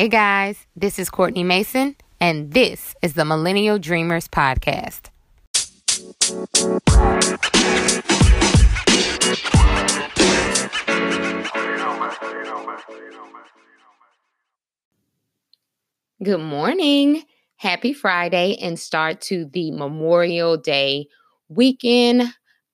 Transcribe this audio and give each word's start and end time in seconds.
Hey 0.00 0.08
guys, 0.08 0.66
this 0.74 0.98
is 0.98 1.10
Courtney 1.10 1.44
Mason, 1.44 1.94
and 2.18 2.54
this 2.54 2.94
is 3.02 3.12
the 3.12 3.26
Millennial 3.26 3.78
Dreamers 3.78 4.28
Podcast. 4.28 5.10
Good 16.22 16.40
morning. 16.40 17.24
Happy 17.56 17.92
Friday 17.92 18.56
and 18.56 18.78
start 18.78 19.20
to 19.20 19.44
the 19.44 19.70
Memorial 19.70 20.56
Day 20.56 21.08
weekend. 21.50 22.22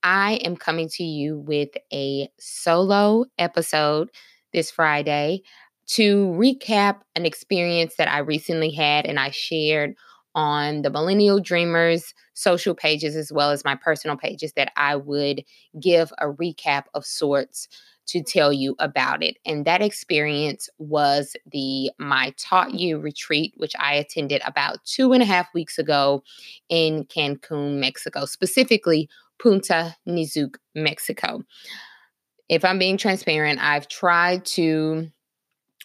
I 0.04 0.34
am 0.44 0.54
coming 0.54 0.88
to 0.90 1.02
you 1.02 1.40
with 1.40 1.70
a 1.92 2.28
solo 2.38 3.24
episode 3.36 4.12
this 4.52 4.70
Friday 4.70 5.42
to 5.88 6.26
recap 6.28 7.00
an 7.14 7.24
experience 7.24 7.96
that 7.96 8.08
I 8.08 8.18
recently 8.18 8.70
had 8.70 9.06
and 9.06 9.18
I 9.18 9.30
shared 9.30 9.94
on 10.34 10.82
the 10.82 10.90
Millennial 10.90 11.40
Dreamers 11.40 12.12
social 12.34 12.74
pages 12.74 13.16
as 13.16 13.32
well 13.32 13.50
as 13.50 13.64
my 13.64 13.74
personal 13.74 14.16
pages 14.16 14.52
that 14.52 14.70
I 14.76 14.96
would 14.96 15.42
give 15.80 16.12
a 16.18 16.26
recap 16.26 16.84
of 16.94 17.06
sorts 17.06 17.68
to 18.08 18.22
tell 18.22 18.52
you 18.52 18.76
about 18.78 19.22
it. 19.22 19.36
And 19.44 19.64
that 19.64 19.82
experience 19.82 20.68
was 20.78 21.34
the 21.50 21.90
My 21.98 22.34
Taught 22.38 22.74
You 22.74 22.98
retreat, 22.98 23.54
which 23.56 23.72
I 23.78 23.94
attended 23.94 24.42
about 24.46 24.84
two 24.84 25.12
and 25.12 25.22
a 25.22 25.26
half 25.26 25.52
weeks 25.54 25.78
ago 25.78 26.22
in 26.68 27.04
Cancun, 27.04 27.78
Mexico, 27.78 28.26
specifically 28.26 29.08
Punta 29.40 29.96
Nizuc, 30.06 30.56
Mexico. 30.74 31.42
If 32.48 32.64
I'm 32.64 32.78
being 32.78 32.96
transparent, 32.96 33.58
I've 33.60 33.88
tried 33.88 34.44
to 34.46 35.10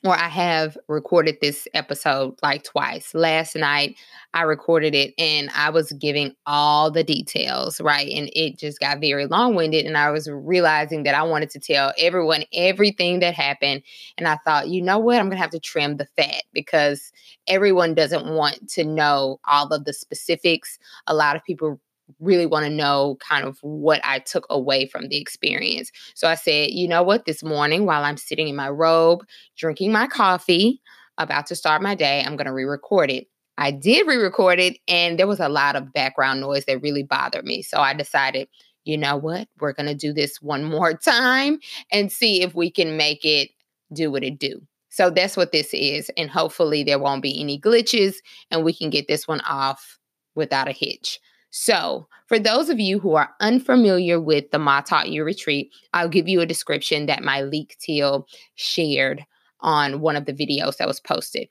or 0.03 0.17
I 0.17 0.29
have 0.29 0.77
recorded 0.87 1.37
this 1.41 1.67
episode 1.73 2.35
like 2.41 2.63
twice. 2.63 3.13
Last 3.13 3.55
night, 3.55 3.95
I 4.33 4.41
recorded 4.43 4.95
it 4.95 5.13
and 5.19 5.49
I 5.55 5.69
was 5.69 5.91
giving 5.93 6.33
all 6.47 6.89
the 6.89 7.03
details, 7.03 7.79
right? 7.79 8.09
And 8.11 8.29
it 8.33 8.57
just 8.57 8.79
got 8.79 8.99
very 8.99 9.27
long 9.27 9.53
winded. 9.53 9.85
And 9.85 9.97
I 9.97 10.09
was 10.09 10.27
realizing 10.27 11.03
that 11.03 11.13
I 11.13 11.21
wanted 11.21 11.51
to 11.51 11.59
tell 11.59 11.93
everyone 11.99 12.45
everything 12.53 13.19
that 13.19 13.35
happened. 13.35 13.83
And 14.17 14.27
I 14.27 14.37
thought, 14.43 14.69
you 14.69 14.81
know 14.81 14.97
what? 14.97 15.19
I'm 15.19 15.27
going 15.27 15.37
to 15.37 15.41
have 15.41 15.51
to 15.51 15.59
trim 15.59 15.97
the 15.97 16.07
fat 16.17 16.43
because 16.51 17.11
everyone 17.47 17.93
doesn't 17.93 18.25
want 18.25 18.69
to 18.71 18.83
know 18.83 19.39
all 19.47 19.67
of 19.67 19.85
the 19.85 19.93
specifics. 19.93 20.79
A 21.05 21.13
lot 21.13 21.35
of 21.35 21.43
people 21.43 21.79
really 22.19 22.45
want 22.45 22.65
to 22.65 22.69
know 22.71 23.17
kind 23.19 23.45
of 23.45 23.57
what 23.61 24.01
I 24.03 24.19
took 24.19 24.45
away 24.49 24.87
from 24.87 25.07
the 25.07 25.17
experience. 25.17 25.91
So 26.15 26.27
I 26.27 26.35
said, 26.35 26.71
you 26.71 26.87
know 26.87 27.03
what, 27.03 27.25
this 27.25 27.43
morning 27.43 27.85
while 27.85 28.03
I'm 28.03 28.17
sitting 28.17 28.47
in 28.47 28.55
my 28.55 28.69
robe, 28.69 29.25
drinking 29.57 29.91
my 29.91 30.07
coffee, 30.07 30.81
about 31.17 31.45
to 31.47 31.55
start 31.55 31.81
my 31.81 31.95
day, 31.95 32.23
I'm 32.25 32.35
going 32.35 32.47
to 32.47 32.53
re 32.53 32.63
record 32.63 33.11
it. 33.11 33.27
I 33.57 33.71
did 33.71 34.07
re 34.07 34.15
record 34.17 34.59
it, 34.59 34.77
and 34.87 35.19
there 35.19 35.27
was 35.27 35.39
a 35.39 35.49
lot 35.49 35.75
of 35.75 35.93
background 35.93 36.41
noise 36.41 36.65
that 36.65 36.81
really 36.81 37.03
bothered 37.03 37.45
me. 37.45 37.61
So 37.61 37.77
I 37.77 37.93
decided, 37.93 38.47
you 38.85 38.97
know 38.97 39.17
what, 39.17 39.47
we're 39.59 39.73
going 39.73 39.87
to 39.87 39.95
do 39.95 40.13
this 40.13 40.41
one 40.41 40.63
more 40.63 40.93
time 40.93 41.59
and 41.91 42.11
see 42.11 42.41
if 42.41 42.55
we 42.55 42.71
can 42.71 42.97
make 42.97 43.23
it 43.23 43.49
do 43.93 44.09
what 44.09 44.23
it 44.23 44.39
do. 44.39 44.61
So 44.89 45.09
that's 45.09 45.37
what 45.37 45.51
this 45.51 45.73
is. 45.73 46.11
And 46.17 46.29
hopefully 46.29 46.83
there 46.83 46.99
won't 46.99 47.21
be 47.21 47.39
any 47.39 47.59
glitches 47.59 48.15
and 48.51 48.63
we 48.63 48.73
can 48.73 48.89
get 48.89 49.07
this 49.07 49.27
one 49.27 49.41
off 49.41 49.97
without 50.35 50.67
a 50.67 50.73
hitch. 50.73 51.19
So, 51.51 52.07
for 52.27 52.39
those 52.39 52.69
of 52.69 52.79
you 52.79 52.97
who 52.97 53.15
are 53.15 53.29
unfamiliar 53.41 54.21
with 54.21 54.49
the 54.51 54.59
Ma 54.59 54.79
Taught 54.79 55.09
You 55.09 55.25
retreat, 55.25 55.69
I'll 55.93 56.07
give 56.07 56.29
you 56.29 56.39
a 56.39 56.45
description 56.45 57.07
that 57.07 57.23
Myleik 57.23 57.77
Teal 57.77 58.25
shared 58.55 59.25
on 59.59 59.99
one 59.99 60.15
of 60.15 60.25
the 60.25 60.33
videos 60.33 60.77
that 60.77 60.87
was 60.87 61.01
posted. 61.01 61.49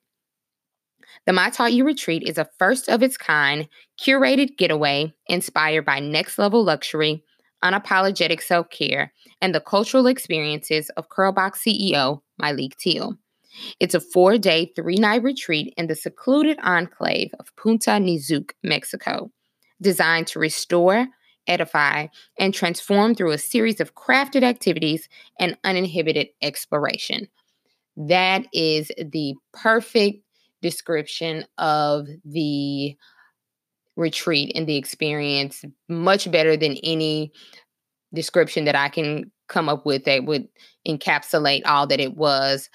The 1.26 1.34
My 1.34 1.50
Taught 1.50 1.74
You 1.74 1.84
retreat 1.84 2.22
is 2.22 2.38
a 2.38 2.48
first 2.58 2.88
of 2.88 3.02
its 3.02 3.18
kind, 3.18 3.68
curated 4.00 4.56
getaway 4.56 5.12
inspired 5.26 5.84
by 5.84 6.00
next 6.00 6.38
level 6.38 6.64
luxury, 6.64 7.22
unapologetic 7.62 8.40
self 8.42 8.70
care, 8.70 9.12
and 9.42 9.54
the 9.54 9.60
cultural 9.60 10.06
experiences 10.06 10.88
of 10.96 11.10
Curlbox 11.10 11.56
CEO 11.56 12.22
Myleik 12.40 12.76
Teal. 12.76 13.18
It's 13.80 13.94
a 13.94 14.00
four 14.00 14.38
day, 14.38 14.72
three 14.74 14.96
night 14.96 15.22
retreat 15.22 15.74
in 15.76 15.88
the 15.88 15.94
secluded 15.94 16.58
enclave 16.62 17.32
of 17.38 17.54
Punta 17.56 17.90
Nizuc, 17.90 18.52
Mexico 18.62 19.30
designed 19.80 20.26
to 20.28 20.38
restore, 20.38 21.06
edify, 21.46 22.06
and 22.38 22.54
transform 22.54 23.14
through 23.14 23.32
a 23.32 23.38
series 23.38 23.80
of 23.80 23.94
crafted 23.94 24.42
activities 24.42 25.08
and 25.38 25.56
uninhibited 25.64 26.28
exploration. 26.42 27.28
That 27.96 28.46
is 28.52 28.90
the 28.98 29.34
perfect 29.52 30.24
description 30.62 31.44
of 31.58 32.06
the 32.24 32.96
retreat 33.96 34.52
and 34.54 34.66
the 34.66 34.76
experience, 34.76 35.64
much 35.88 36.30
better 36.30 36.56
than 36.56 36.76
any 36.82 37.32
description 38.14 38.64
that 38.64 38.76
I 38.76 38.88
can 38.88 39.30
come 39.48 39.68
up 39.68 39.84
with 39.84 40.04
that 40.04 40.24
would 40.24 40.48
encapsulate 40.86 41.62
all 41.66 41.86
that 41.88 42.00
it 42.00 42.16
was. 42.16 42.70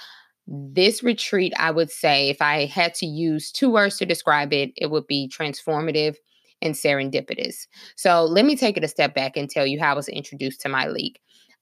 This 0.47 1.01
retreat, 1.01 1.53
I 1.57 1.71
would 1.71 1.89
say, 1.89 2.29
if 2.29 2.41
I 2.41 2.65
had 2.65 2.93
to 2.95 3.05
use 3.05 3.51
two 3.51 3.71
words 3.71 3.97
to 3.97 4.05
describe 4.05 4.53
it, 4.53 4.71
it 4.75 4.91
would 4.91 5.07
be 5.07 5.31
transformative 5.33 6.15
and 6.61 6.73
serendipitous. 6.73 7.67
So 7.95 8.23
let 8.25 8.45
me 8.45 8.55
take 8.55 8.77
it 8.77 8.83
a 8.83 8.87
step 8.87 9.13
back 9.13 9.37
and 9.37 9.49
tell 9.49 9.65
you 9.65 9.79
how 9.79 9.91
I 9.91 9.95
was 9.95 10.07
introduced 10.07 10.61
to 10.61 10.69
Myleik. 10.69 11.15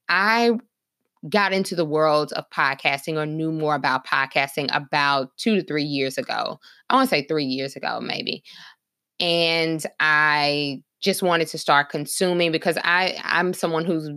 I 0.09 0.52
got 1.30 1.54
into 1.54 1.76
the 1.76 1.86
world 1.86 2.34
of 2.34 2.50
podcasting 2.50 3.16
or 3.16 3.26
knew 3.26 3.52
more 3.52 3.76
about 3.76 4.06
podcasting 4.06 4.70
about 4.76 5.30
two 5.38 5.56
to 5.56 5.64
three 5.64 5.84
years 5.84 6.18
ago. 6.18 6.59
I 6.90 6.96
want 6.96 7.09
to 7.09 7.16
say 7.16 7.26
three 7.26 7.46
years 7.46 7.76
ago, 7.76 8.00
maybe. 8.02 8.44
And 9.20 9.86
I 10.00 10.81
just 11.00 11.24
wanted 11.24 11.48
to 11.50 11.58
start 11.58 11.90
consuming 11.90 12.52
because 12.52 12.78
I 12.84 13.18
I'm 13.24 13.54
someone 13.54 13.86
who's 13.86 14.10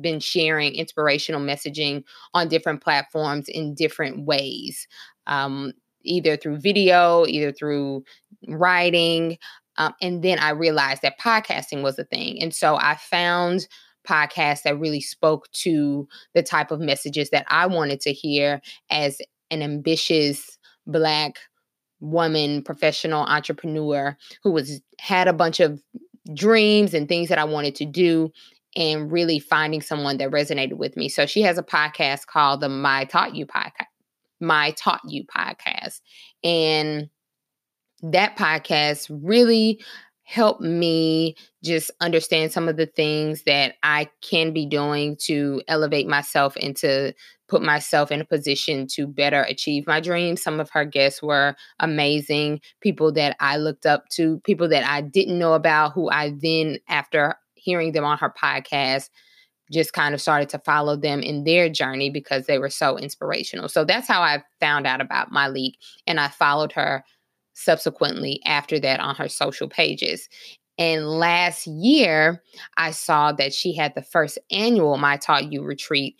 been 0.00 0.20
sharing 0.20 0.74
inspirational 0.74 1.40
messaging 1.40 2.04
on 2.34 2.48
different 2.48 2.82
platforms 2.82 3.48
in 3.48 3.74
different 3.74 4.24
ways. 4.24 4.86
Um, 5.26 5.72
either 6.02 6.36
through 6.36 6.58
video, 6.58 7.26
either 7.26 7.52
through 7.52 8.02
writing, 8.48 9.36
um, 9.76 9.94
and 10.00 10.22
then 10.22 10.38
I 10.38 10.50
realized 10.50 11.02
that 11.02 11.18
podcasting 11.18 11.82
was 11.82 11.98
a 11.98 12.04
thing. 12.04 12.42
And 12.42 12.54
so 12.54 12.76
I 12.76 12.96
found 12.96 13.66
podcasts 14.08 14.62
that 14.62 14.78
really 14.78 15.00
spoke 15.00 15.50
to 15.52 16.08
the 16.34 16.42
type 16.42 16.70
of 16.70 16.80
messages 16.80 17.30
that 17.30 17.46
I 17.48 17.66
wanted 17.66 18.00
to 18.00 18.12
hear 18.12 18.60
as 18.90 19.20
an 19.50 19.62
ambitious 19.62 20.58
Black 20.86 21.36
woman, 22.00 22.62
professional 22.62 23.24
entrepreneur 23.24 24.16
who 24.42 24.50
was 24.50 24.80
had 24.98 25.28
a 25.28 25.32
bunch 25.32 25.60
of 25.60 25.82
dreams 26.34 26.94
and 26.94 27.08
things 27.08 27.28
that 27.28 27.38
I 27.38 27.44
wanted 27.44 27.74
to 27.76 27.84
do 27.84 28.32
and 28.76 29.10
really 29.10 29.38
finding 29.38 29.82
someone 29.82 30.16
that 30.18 30.30
resonated 30.30 30.74
with 30.74 30.96
me. 30.96 31.08
So 31.08 31.26
she 31.26 31.42
has 31.42 31.58
a 31.58 31.62
podcast 31.62 32.26
called 32.26 32.60
the 32.60 32.68
My 32.68 33.04
Taught 33.04 33.34
You 33.34 33.46
podcast. 33.46 33.86
My 34.40 34.70
Taught 34.72 35.02
You 35.06 35.24
podcast. 35.24 36.00
And 36.42 37.10
that 38.02 38.36
podcast 38.36 39.08
really 39.22 39.80
helped 40.24 40.60
me 40.60 41.34
just 41.64 41.90
understand 42.00 42.52
some 42.52 42.68
of 42.68 42.76
the 42.76 42.86
things 42.86 43.42
that 43.42 43.74
I 43.82 44.08
can 44.22 44.52
be 44.52 44.64
doing 44.64 45.16
to 45.22 45.60
elevate 45.66 46.06
myself 46.06 46.56
and 46.60 46.76
to 46.76 47.12
put 47.48 47.62
myself 47.62 48.12
in 48.12 48.20
a 48.20 48.24
position 48.24 48.86
to 48.86 49.08
better 49.08 49.42
achieve 49.42 49.88
my 49.88 49.98
dreams. 49.98 50.40
Some 50.40 50.60
of 50.60 50.70
her 50.70 50.84
guests 50.84 51.20
were 51.20 51.56
amazing, 51.80 52.60
people 52.80 53.10
that 53.14 53.36
I 53.40 53.56
looked 53.56 53.86
up 53.86 54.08
to, 54.10 54.38
people 54.44 54.68
that 54.68 54.84
I 54.84 55.00
didn't 55.00 55.36
know 55.36 55.54
about, 55.54 55.94
who 55.94 56.08
I 56.08 56.32
then, 56.40 56.78
after 56.88 57.34
hearing 57.54 57.90
them 57.90 58.04
on 58.04 58.18
her 58.18 58.32
podcast, 58.40 59.10
just 59.72 59.92
kind 59.92 60.14
of 60.14 60.20
started 60.20 60.48
to 60.50 60.60
follow 60.60 60.96
them 60.96 61.20
in 61.22 61.42
their 61.42 61.68
journey 61.68 62.08
because 62.08 62.46
they 62.46 62.58
were 62.58 62.70
so 62.70 62.96
inspirational. 62.96 63.68
So 63.68 63.84
that's 63.84 64.06
how 64.06 64.22
I 64.22 64.44
found 64.60 64.86
out 64.86 65.00
about 65.00 65.32
Myleik. 65.32 65.74
And 66.06 66.20
I 66.20 66.28
followed 66.28 66.70
her 66.72 67.04
subsequently 67.52 68.40
after 68.44 68.78
that 68.80 69.00
on 69.00 69.14
her 69.16 69.28
social 69.28 69.68
pages. 69.68 70.28
And 70.78 71.06
last 71.06 71.66
year, 71.66 72.42
I 72.76 72.90
saw 72.90 73.32
that 73.32 73.52
she 73.52 73.74
had 73.74 73.94
the 73.94 74.02
first 74.02 74.38
annual 74.50 74.96
My 74.96 75.18
Taught 75.18 75.52
You 75.52 75.62
retreat 75.62 76.16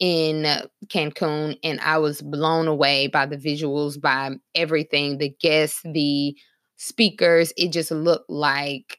in 0.00 0.44
Cancun, 0.88 1.56
and 1.62 1.80
I 1.80 1.98
was 1.98 2.20
blown 2.20 2.66
away 2.66 3.06
by 3.06 3.26
the 3.26 3.36
visuals, 3.36 4.00
by 4.00 4.32
everything 4.54 5.18
the 5.18 5.34
guests, 5.40 5.80
the 5.84 6.36
speakers. 6.76 7.52
It 7.56 7.72
just 7.72 7.90
looked 7.90 8.28
like 8.28 8.98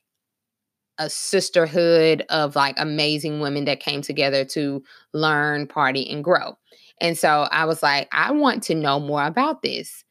a 0.98 1.10
sisterhood 1.10 2.26
of 2.30 2.56
like 2.56 2.76
amazing 2.80 3.40
women 3.40 3.66
that 3.66 3.80
came 3.80 4.02
together 4.02 4.44
to 4.46 4.84
learn, 5.14 5.68
party, 5.68 6.10
and 6.10 6.24
grow. 6.24 6.58
And 7.00 7.18
so 7.18 7.48
I 7.52 7.66
was 7.66 7.84
like, 7.84 8.08
I 8.12 8.32
want 8.32 8.64
to 8.64 8.76
know 8.76 9.00
more 9.00 9.26
about 9.26 9.62
this. 9.62 10.04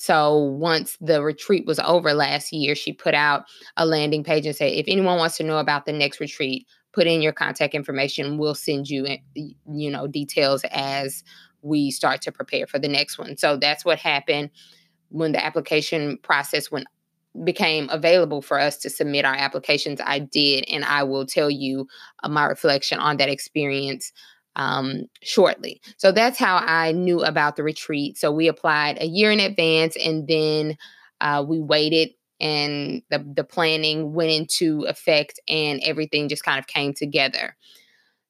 So 0.00 0.38
once 0.38 0.96
the 1.02 1.22
retreat 1.22 1.66
was 1.66 1.78
over 1.80 2.14
last 2.14 2.54
year, 2.54 2.74
she 2.74 2.90
put 2.90 3.14
out 3.14 3.44
a 3.76 3.84
landing 3.84 4.24
page 4.24 4.46
and 4.46 4.56
said, 4.56 4.72
if 4.72 4.86
anyone 4.88 5.18
wants 5.18 5.36
to 5.36 5.44
know 5.44 5.58
about 5.58 5.84
the 5.84 5.92
next 5.92 6.20
retreat, 6.20 6.66
put 6.94 7.06
in 7.06 7.20
your 7.20 7.34
contact 7.34 7.74
information. 7.74 8.38
We'll 8.38 8.54
send 8.54 8.88
you, 8.88 9.06
you 9.34 9.90
know, 9.90 10.06
details 10.06 10.64
as 10.70 11.22
we 11.60 11.90
start 11.90 12.22
to 12.22 12.32
prepare 12.32 12.66
for 12.66 12.78
the 12.78 12.88
next 12.88 13.18
one. 13.18 13.36
So 13.36 13.58
that's 13.58 13.84
what 13.84 13.98
happened 13.98 14.48
when 15.10 15.32
the 15.32 15.44
application 15.44 16.16
process 16.22 16.70
went 16.70 16.86
became 17.44 17.86
available 17.90 18.40
for 18.40 18.58
us 18.58 18.78
to 18.78 18.88
submit 18.88 19.26
our 19.26 19.36
applications. 19.36 20.00
I 20.04 20.18
did, 20.18 20.64
and 20.68 20.82
I 20.84 21.02
will 21.02 21.26
tell 21.26 21.50
you 21.50 21.86
uh, 22.22 22.28
my 22.28 22.46
reflection 22.46 22.98
on 22.98 23.18
that 23.18 23.28
experience 23.28 24.12
um, 24.56 25.04
shortly. 25.22 25.80
So 25.96 26.12
that's 26.12 26.38
how 26.38 26.56
I 26.56 26.92
knew 26.92 27.22
about 27.22 27.56
the 27.56 27.62
retreat. 27.62 28.18
So 28.18 28.32
we 28.32 28.48
applied 28.48 29.00
a 29.00 29.06
year 29.06 29.30
in 29.30 29.40
advance, 29.40 29.96
and 29.96 30.26
then 30.28 30.76
uh, 31.20 31.44
we 31.46 31.60
waited 31.60 32.10
and 32.40 33.02
the, 33.10 33.24
the 33.36 33.44
planning 33.44 34.14
went 34.14 34.30
into 34.30 34.84
effect 34.84 35.38
and 35.46 35.80
everything 35.84 36.28
just 36.28 36.44
kind 36.44 36.58
of 36.58 36.66
came 36.66 36.94
together. 36.94 37.54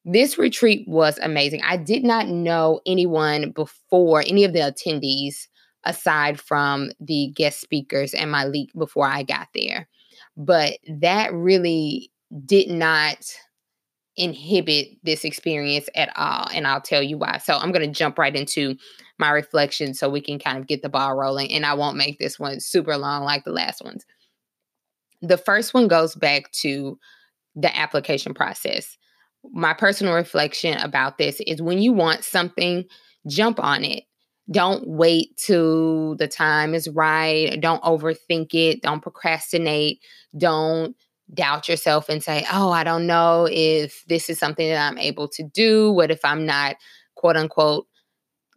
This 0.04 0.38
retreat 0.38 0.84
was 0.88 1.18
amazing. 1.18 1.60
I 1.64 1.76
did 1.76 2.02
not 2.02 2.26
know 2.26 2.80
anyone 2.86 3.52
before, 3.52 4.24
any 4.26 4.44
of 4.44 4.52
the 4.52 4.60
attendees, 4.60 5.46
aside 5.84 6.40
from 6.40 6.90
the 7.00 7.32
guest 7.36 7.60
speakers 7.60 8.12
and 8.12 8.32
Myleik 8.32 8.68
before 8.76 9.06
I 9.06 9.22
got 9.22 9.48
there. 9.54 9.88
But 10.36 10.78
that 10.88 11.32
really 11.32 12.10
did 12.44 12.68
not 12.68 13.18
inhibit 14.20 14.98
this 15.02 15.24
experience 15.24 15.88
at 15.94 16.12
all. 16.14 16.46
And 16.52 16.66
I'll 16.66 16.80
tell 16.80 17.02
you 17.02 17.16
why. 17.16 17.38
So 17.38 17.56
I'm 17.56 17.72
going 17.72 17.86
to 17.86 17.98
jump 17.98 18.18
right 18.18 18.36
into 18.36 18.76
my 19.18 19.30
reflection 19.30 19.94
so 19.94 20.10
we 20.10 20.20
can 20.20 20.38
kind 20.38 20.58
of 20.58 20.66
get 20.66 20.82
the 20.82 20.88
ball 20.90 21.16
rolling. 21.16 21.50
And 21.52 21.64
I 21.64 21.74
won't 21.74 21.96
make 21.96 22.18
this 22.18 22.38
one 22.38 22.60
super 22.60 22.96
long 22.96 23.24
like 23.24 23.44
the 23.44 23.52
last 23.52 23.82
ones. 23.82 24.04
The 25.22 25.38
first 25.38 25.72
one 25.72 25.88
goes 25.88 26.14
back 26.14 26.50
to 26.52 26.98
the 27.56 27.74
application 27.76 28.34
process. 28.34 28.98
My 29.52 29.72
personal 29.72 30.14
reflection 30.14 30.76
about 30.78 31.16
this 31.16 31.40
is 31.46 31.62
when 31.62 31.78
you 31.78 31.92
want 31.92 32.22
something, 32.22 32.84
jump 33.26 33.58
on 33.58 33.84
it. 33.84 34.04
Don't 34.50 34.86
wait 34.86 35.36
till 35.36 36.16
the 36.16 36.28
time 36.28 36.74
is 36.74 36.88
right. 36.88 37.58
Don't 37.60 37.82
overthink 37.82 38.52
it. 38.52 38.82
Don't 38.82 39.00
procrastinate. 39.00 40.00
Don't 40.36 40.94
doubt 41.34 41.68
yourself 41.68 42.08
and 42.08 42.22
say, 42.22 42.44
oh, 42.52 42.70
I 42.70 42.84
don't 42.84 43.06
know 43.06 43.48
if 43.50 44.04
this 44.08 44.28
is 44.28 44.38
something 44.38 44.68
that 44.68 44.90
I'm 44.90 44.98
able 44.98 45.28
to 45.28 45.42
do. 45.42 45.92
What 45.92 46.10
if 46.10 46.24
I'm 46.24 46.44
not, 46.46 46.76
quote 47.14 47.36
unquote, 47.36 47.86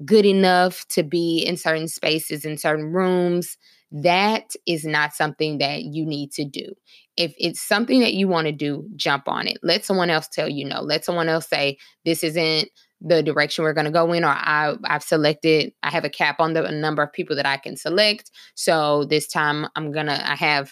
good 0.05 0.25
enough 0.25 0.85
to 0.89 1.03
be 1.03 1.39
in 1.39 1.57
certain 1.57 1.87
spaces, 1.87 2.45
in 2.45 2.57
certain 2.57 2.85
rooms? 2.85 3.57
That 3.91 4.53
is 4.65 4.85
not 4.85 5.13
something 5.13 5.59
that 5.59 5.83
you 5.83 6.05
need 6.05 6.31
to 6.33 6.45
do. 6.45 6.73
If 7.15 7.35
it's 7.37 7.61
something 7.61 7.99
that 7.99 8.15
you 8.15 8.27
want 8.27 8.47
to 8.47 8.51
do, 8.51 8.89
jump 8.95 9.27
on 9.27 9.47
it. 9.47 9.59
Let 9.61 9.85
someone 9.85 10.09
else 10.09 10.27
tell 10.27 10.49
you 10.49 10.65
no. 10.65 10.81
Let 10.81 11.05
someone 11.05 11.29
else 11.29 11.47
say, 11.47 11.77
this 12.03 12.23
isn't 12.23 12.69
the 13.05 13.21
direction 13.21 13.63
we're 13.63 13.73
going 13.73 13.85
to 13.85 13.91
go 13.91 14.13
in 14.13 14.23
or 14.23 14.29
I, 14.29 14.75
i've 14.85 15.03
selected 15.03 15.73
i 15.83 15.89
have 15.89 16.05
a 16.05 16.09
cap 16.09 16.39
on 16.39 16.53
the 16.53 16.71
number 16.71 17.03
of 17.03 17.11
people 17.11 17.35
that 17.35 17.45
i 17.45 17.57
can 17.57 17.75
select 17.75 18.31
so 18.55 19.03
this 19.03 19.27
time 19.27 19.67
i'm 19.75 19.91
going 19.91 20.05
to 20.05 20.31
i 20.31 20.35
have 20.35 20.71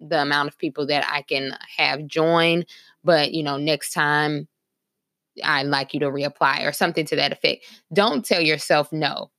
the 0.00 0.20
amount 0.22 0.48
of 0.48 0.58
people 0.58 0.86
that 0.86 1.06
I 1.08 1.22
can 1.22 1.56
have 1.76 2.06
join. 2.06 2.64
But, 3.04 3.32
you 3.32 3.42
know, 3.42 3.56
next 3.56 3.92
time 3.92 4.48
I'd 5.44 5.66
like 5.66 5.94
you 5.94 6.00
to 6.00 6.06
reapply 6.06 6.66
or 6.66 6.72
something 6.72 7.06
to 7.06 7.16
that 7.16 7.32
effect. 7.32 7.64
Don't 7.92 8.24
tell 8.24 8.40
yourself 8.40 8.92
no. 8.92 9.30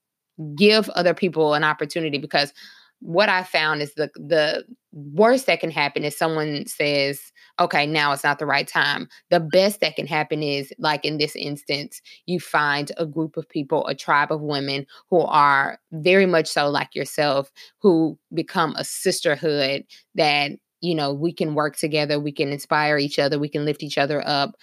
Give 0.56 0.90
other 0.92 1.14
people 1.14 1.54
an 1.54 1.64
opportunity 1.64 2.18
because 2.18 2.54
what 3.02 3.30
I 3.30 3.44
found 3.44 3.82
is 3.82 3.94
the 3.96 4.10
the 4.16 4.64
worst 4.94 5.48
that 5.48 5.60
can 5.60 5.72
happen 5.72 6.04
is 6.04 6.18
someone 6.18 6.66
says, 6.68 7.32
"Okay, 7.60 7.86
now 7.88 8.12
it's 8.12 8.24
not 8.24 8.40
the 8.40 8.46
right 8.46 8.68
time." 8.68 9.10
The 9.30 9.40
best 9.40 9.80
that 9.82 9.96
can 9.96 10.08
happen 10.08 10.44
is 10.44 10.72
like 10.80 11.04
in 11.06 11.18
this 11.18 11.36
instance, 11.36 12.02
you 12.28 12.40
find 12.40 12.92
a 12.98 13.06
group 13.06 13.38
of 13.38 13.50
people, 13.50 13.88
a 13.88 13.96
tribe 13.96 14.32
of 14.32 14.42
women 14.42 14.86
who 15.10 15.22
are 15.22 15.80
very 15.92 16.26
much 16.28 16.48
so 16.48 16.70
like 16.70 16.96
yourself, 16.96 17.52
who 17.80 18.18
become 18.34 18.76
a 18.78 18.84
sisterhood 18.84 19.84
that 20.16 20.52
you 20.82 20.96
know 20.96 21.14
we 21.14 21.34
can 21.34 21.56
work 21.56 21.78
together, 21.78 22.20
we 22.20 22.32
can 22.32 22.50
inspire 22.52 22.98
each 22.98 23.18
other, 23.20 23.40
we 23.40 23.50
can 23.50 23.66
lift 23.66 23.84
each 23.84 23.98
other 23.98 24.26
up 24.28 24.56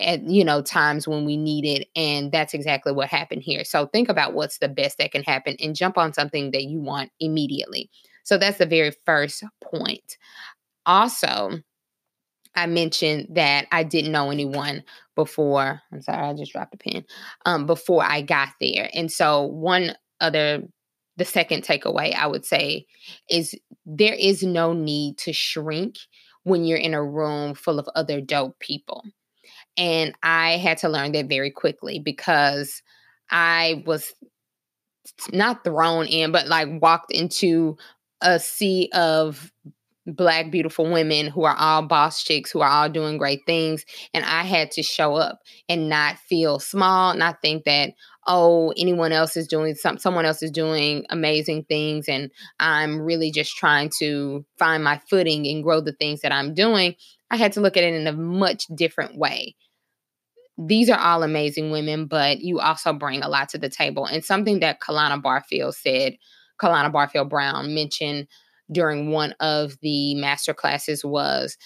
at 0.00 0.22
you 0.24 0.44
know 0.44 0.62
times 0.62 1.06
when 1.06 1.24
we 1.24 1.36
need 1.36 1.64
it 1.64 1.88
and 1.94 2.32
that's 2.32 2.54
exactly 2.54 2.92
what 2.92 3.08
happened 3.08 3.42
here. 3.42 3.64
So 3.64 3.86
think 3.86 4.08
about 4.08 4.34
what's 4.34 4.58
the 4.58 4.68
best 4.68 4.98
that 4.98 5.12
can 5.12 5.22
happen 5.22 5.56
and 5.60 5.76
jump 5.76 5.98
on 5.98 6.12
something 6.12 6.50
that 6.52 6.64
you 6.64 6.80
want 6.80 7.10
immediately. 7.20 7.90
So 8.24 8.38
that's 8.38 8.58
the 8.58 8.66
very 8.66 8.92
first 9.04 9.44
point. 9.62 10.16
Also 10.86 11.60
i 12.56 12.66
mentioned 12.66 13.28
that 13.30 13.66
i 13.70 13.84
didn't 13.84 14.10
know 14.10 14.30
anyone 14.30 14.82
before 15.14 15.80
i'm 15.92 16.02
sorry 16.02 16.26
i 16.26 16.34
just 16.34 16.50
dropped 16.50 16.74
a 16.74 16.76
pen 16.76 17.04
um, 17.46 17.64
before 17.64 18.02
i 18.02 18.22
got 18.22 18.48
there. 18.60 18.90
And 18.92 19.10
so 19.10 19.42
one 19.42 19.94
other 20.20 20.62
the 21.16 21.24
second 21.24 21.62
takeaway 21.62 22.14
i 22.14 22.26
would 22.26 22.44
say 22.44 22.86
is 23.28 23.54
there 23.86 24.14
is 24.14 24.42
no 24.42 24.72
need 24.72 25.16
to 25.18 25.32
shrink 25.32 25.96
when 26.44 26.64
you're 26.64 26.78
in 26.78 26.94
a 26.94 27.04
room 27.04 27.54
full 27.54 27.78
of 27.78 27.88
other 27.94 28.20
dope 28.20 28.58
people 28.58 29.04
and 29.76 30.14
I 30.22 30.52
had 30.56 30.78
to 30.78 30.88
learn 30.88 31.12
that 31.12 31.28
very 31.28 31.50
quickly 31.50 31.98
because 31.98 32.82
I 33.30 33.82
was 33.86 34.12
not 35.32 35.64
thrown 35.64 36.06
in, 36.06 36.32
but 36.32 36.48
like 36.48 36.68
walked 36.80 37.12
into 37.12 37.76
a 38.20 38.38
sea 38.38 38.90
of 38.92 39.52
black 40.16 40.50
beautiful 40.50 40.90
women 40.90 41.26
who 41.26 41.44
are 41.44 41.56
all 41.56 41.82
boss 41.82 42.22
chicks 42.22 42.50
who 42.50 42.60
are 42.60 42.68
all 42.68 42.88
doing 42.88 43.18
great 43.18 43.40
things 43.46 43.84
and 44.14 44.24
i 44.24 44.42
had 44.42 44.70
to 44.70 44.82
show 44.82 45.14
up 45.14 45.40
and 45.68 45.88
not 45.88 46.18
feel 46.18 46.58
small 46.58 47.10
and 47.10 47.18
not 47.18 47.40
think 47.42 47.64
that 47.64 47.92
oh 48.26 48.72
anyone 48.76 49.12
else 49.12 49.36
is 49.36 49.46
doing 49.46 49.74
some 49.74 49.98
someone 49.98 50.24
else 50.24 50.42
is 50.42 50.50
doing 50.50 51.04
amazing 51.10 51.64
things 51.64 52.08
and 52.08 52.30
i'm 52.58 53.00
really 53.00 53.30
just 53.30 53.56
trying 53.56 53.90
to 53.98 54.44
find 54.58 54.84
my 54.84 55.00
footing 55.08 55.46
and 55.46 55.62
grow 55.62 55.80
the 55.80 55.92
things 55.92 56.20
that 56.20 56.32
i'm 56.32 56.54
doing 56.54 56.94
I 57.30 57.36
had 57.36 57.52
to 57.52 57.60
look 57.60 57.76
at 57.76 57.84
it 57.84 57.94
in 57.94 58.06
a 58.06 58.12
much 58.12 58.64
different 58.74 59.16
way. 59.16 59.54
These 60.58 60.90
are 60.90 60.98
all 60.98 61.22
amazing 61.22 61.70
women, 61.70 62.06
but 62.06 62.40
you 62.40 62.58
also 62.60 62.92
bring 62.92 63.22
a 63.22 63.28
lot 63.28 63.48
to 63.50 63.58
the 63.58 63.70
table. 63.70 64.04
And 64.04 64.24
something 64.24 64.60
that 64.60 64.80
Kalana 64.80 65.22
Barfield 65.22 65.74
said, 65.74 66.16
Kalana 66.60 66.92
Barfield 66.92 67.30
Brown 67.30 67.72
mentioned 67.72 68.26
during 68.72 69.10
one 69.10 69.34
of 69.40 69.76
the 69.80 70.14
master 70.14 70.54
classes 70.54 71.04
was 71.04 71.56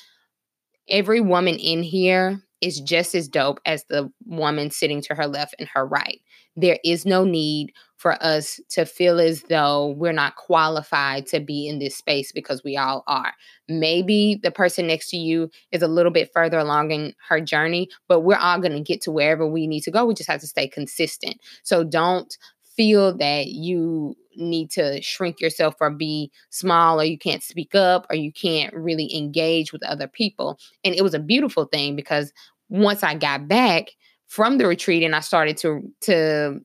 every 0.89 1.21
woman 1.21 1.57
in 1.57 1.83
here 1.83 2.41
is 2.61 2.81
just 2.81 3.15
as 3.15 3.29
dope 3.29 3.61
as 3.67 3.85
the 3.85 4.11
woman 4.25 4.71
sitting 4.71 5.03
to 5.03 5.15
her 5.15 5.27
left 5.27 5.55
and 5.59 5.69
her 5.69 5.87
right. 5.87 6.21
There 6.57 6.79
is 6.85 7.05
no 7.05 7.25
need 7.25 7.73
for 7.97 8.23
us 8.23 8.61
to 8.71 8.87
feel 8.87 9.21
as 9.21 9.43
though 9.45 9.89
we're 9.99 10.13
not 10.13 10.37
qualified 10.37 11.27
to 11.27 11.41
be 11.41 11.69
in 11.69 11.79
this 11.79 11.97
space 11.97 12.33
because 12.33 12.63
we 12.65 12.77
all 12.77 13.03
are. 13.07 13.33
Maybe 13.69 14.41
the 14.43 14.51
person 14.51 14.87
next 14.87 15.11
to 15.11 15.17
you 15.17 15.51
is 15.73 15.83
a 15.83 15.89
little 15.89 16.13
bit 16.13 16.31
further 16.33 16.59
along 16.59 16.91
in 16.91 17.15
her 17.29 17.41
journey, 17.41 17.89
but 18.09 18.21
we're 18.21 18.37
all 18.37 18.61
going 18.61 18.73
to 18.73 18.81
get 18.81 19.01
to 19.03 19.11
wherever 19.11 19.47
we 19.47 19.67
need 19.67 19.83
to 19.83 19.91
go. 19.91 20.05
We 20.07 20.15
just 20.15 20.31
have 20.31 20.41
to 20.41 20.47
stay 20.47 20.69
consistent. 20.69 21.39
So 21.65 21.85
don't 21.85 22.37
feel 22.77 23.17
that 23.17 23.47
you 23.49 24.17
need 24.37 24.71
to 24.73 25.01
shrink 25.01 25.41
yourself 25.41 25.75
or 25.81 25.91
be 25.91 26.31
small 26.51 27.01
or 27.01 27.05
you 27.05 27.19
can't 27.19 27.43
speak 27.43 27.75
up 27.75 28.07
or 28.11 28.17
you 28.17 28.33
can't 28.33 28.75
really 28.75 29.15
engage 29.17 29.73
with 29.73 29.85
other 29.85 30.09
people. 30.09 30.59
And 30.85 30.95
it 30.95 31.03
was 31.03 31.15
a 31.15 31.21
beautiful 31.21 31.67
thing 31.67 31.95
because 31.97 32.33
once 32.69 33.03
I 33.03 33.15
got 33.15 33.47
back 33.47 33.89
from 34.27 34.59
the 34.59 34.67
retreat 34.67 35.03
and 35.03 35.15
I 35.15 35.21
started 35.21 35.57
to 35.59 35.83
to 36.03 36.61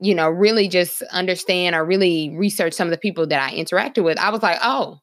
you 0.00 0.14
know, 0.14 0.28
really 0.28 0.66
just 0.66 1.02
understand 1.12 1.76
or 1.76 1.84
really 1.84 2.34
research 2.34 2.72
some 2.72 2.88
of 2.88 2.92
the 2.92 2.98
people 2.98 3.26
that 3.26 3.42
I 3.42 3.54
interacted 3.54 4.02
with, 4.02 4.18
I 4.18 4.30
was 4.30 4.42
like, 4.42 4.58
oh, 4.62 4.98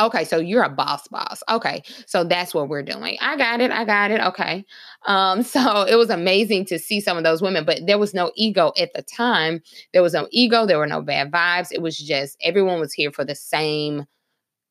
okay, 0.00 0.24
so 0.24 0.38
you're 0.38 0.62
a 0.62 0.68
boss 0.68 1.06
boss. 1.08 1.42
Okay, 1.48 1.82
so 2.06 2.24
that's 2.24 2.54
what 2.54 2.68
we're 2.68 2.82
doing. 2.82 3.16
I 3.20 3.36
got 3.36 3.60
it. 3.60 3.70
I 3.70 3.84
got 3.84 4.10
it. 4.10 4.20
Okay. 4.20 4.64
Um, 5.06 5.42
so 5.44 5.82
it 5.82 5.96
was 5.96 6.10
amazing 6.10 6.66
to 6.66 6.78
see 6.78 7.00
some 7.00 7.16
of 7.16 7.24
those 7.24 7.42
women, 7.42 7.64
but 7.64 7.80
there 7.86 7.98
was 7.98 8.14
no 8.14 8.32
ego 8.34 8.72
at 8.78 8.92
the 8.94 9.02
time. 9.02 9.62
There 9.92 10.02
was 10.02 10.14
no 10.14 10.28
ego. 10.30 10.66
There 10.66 10.78
were 10.78 10.86
no 10.86 11.02
bad 11.02 11.30
vibes. 11.30 11.68
It 11.72 11.82
was 11.82 11.96
just 11.96 12.36
everyone 12.42 12.80
was 12.80 12.92
here 12.92 13.12
for 13.12 13.24
the 13.24 13.34
same 13.34 14.06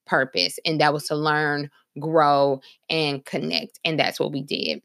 purpose, 0.05 0.59
and 0.65 0.81
that 0.81 0.93
was 0.93 1.07
to 1.07 1.15
learn, 1.15 1.69
grow, 1.99 2.61
and 2.89 3.23
connect. 3.25 3.79
And 3.85 3.99
that's 3.99 4.19
what 4.19 4.31
we 4.31 4.41
did. 4.41 4.81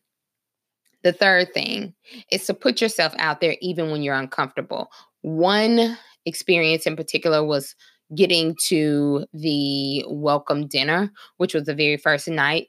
The 1.05 1.13
third 1.13 1.53
thing 1.53 1.95
is 2.31 2.47
to 2.47 2.55
put 2.55 2.81
yourself 2.81 3.15
out 3.19 3.41
there 3.41 3.57
even 3.61 3.91
when 3.91 4.03
you're 4.03 4.15
uncomfortable. 4.15 4.91
One 5.21 5.99
experience 6.25 6.87
in 6.87 6.97
particular 6.97 7.45
was 7.45 7.75
getting 8.14 8.56
to 8.68 9.26
the 9.33 10.04
welcome 10.09 10.66
dinner, 10.66 11.11
which 11.37 11.54
was 11.54 11.64
the 11.64 11.75
very 11.75 11.97
first 11.97 12.28
night. 12.28 12.68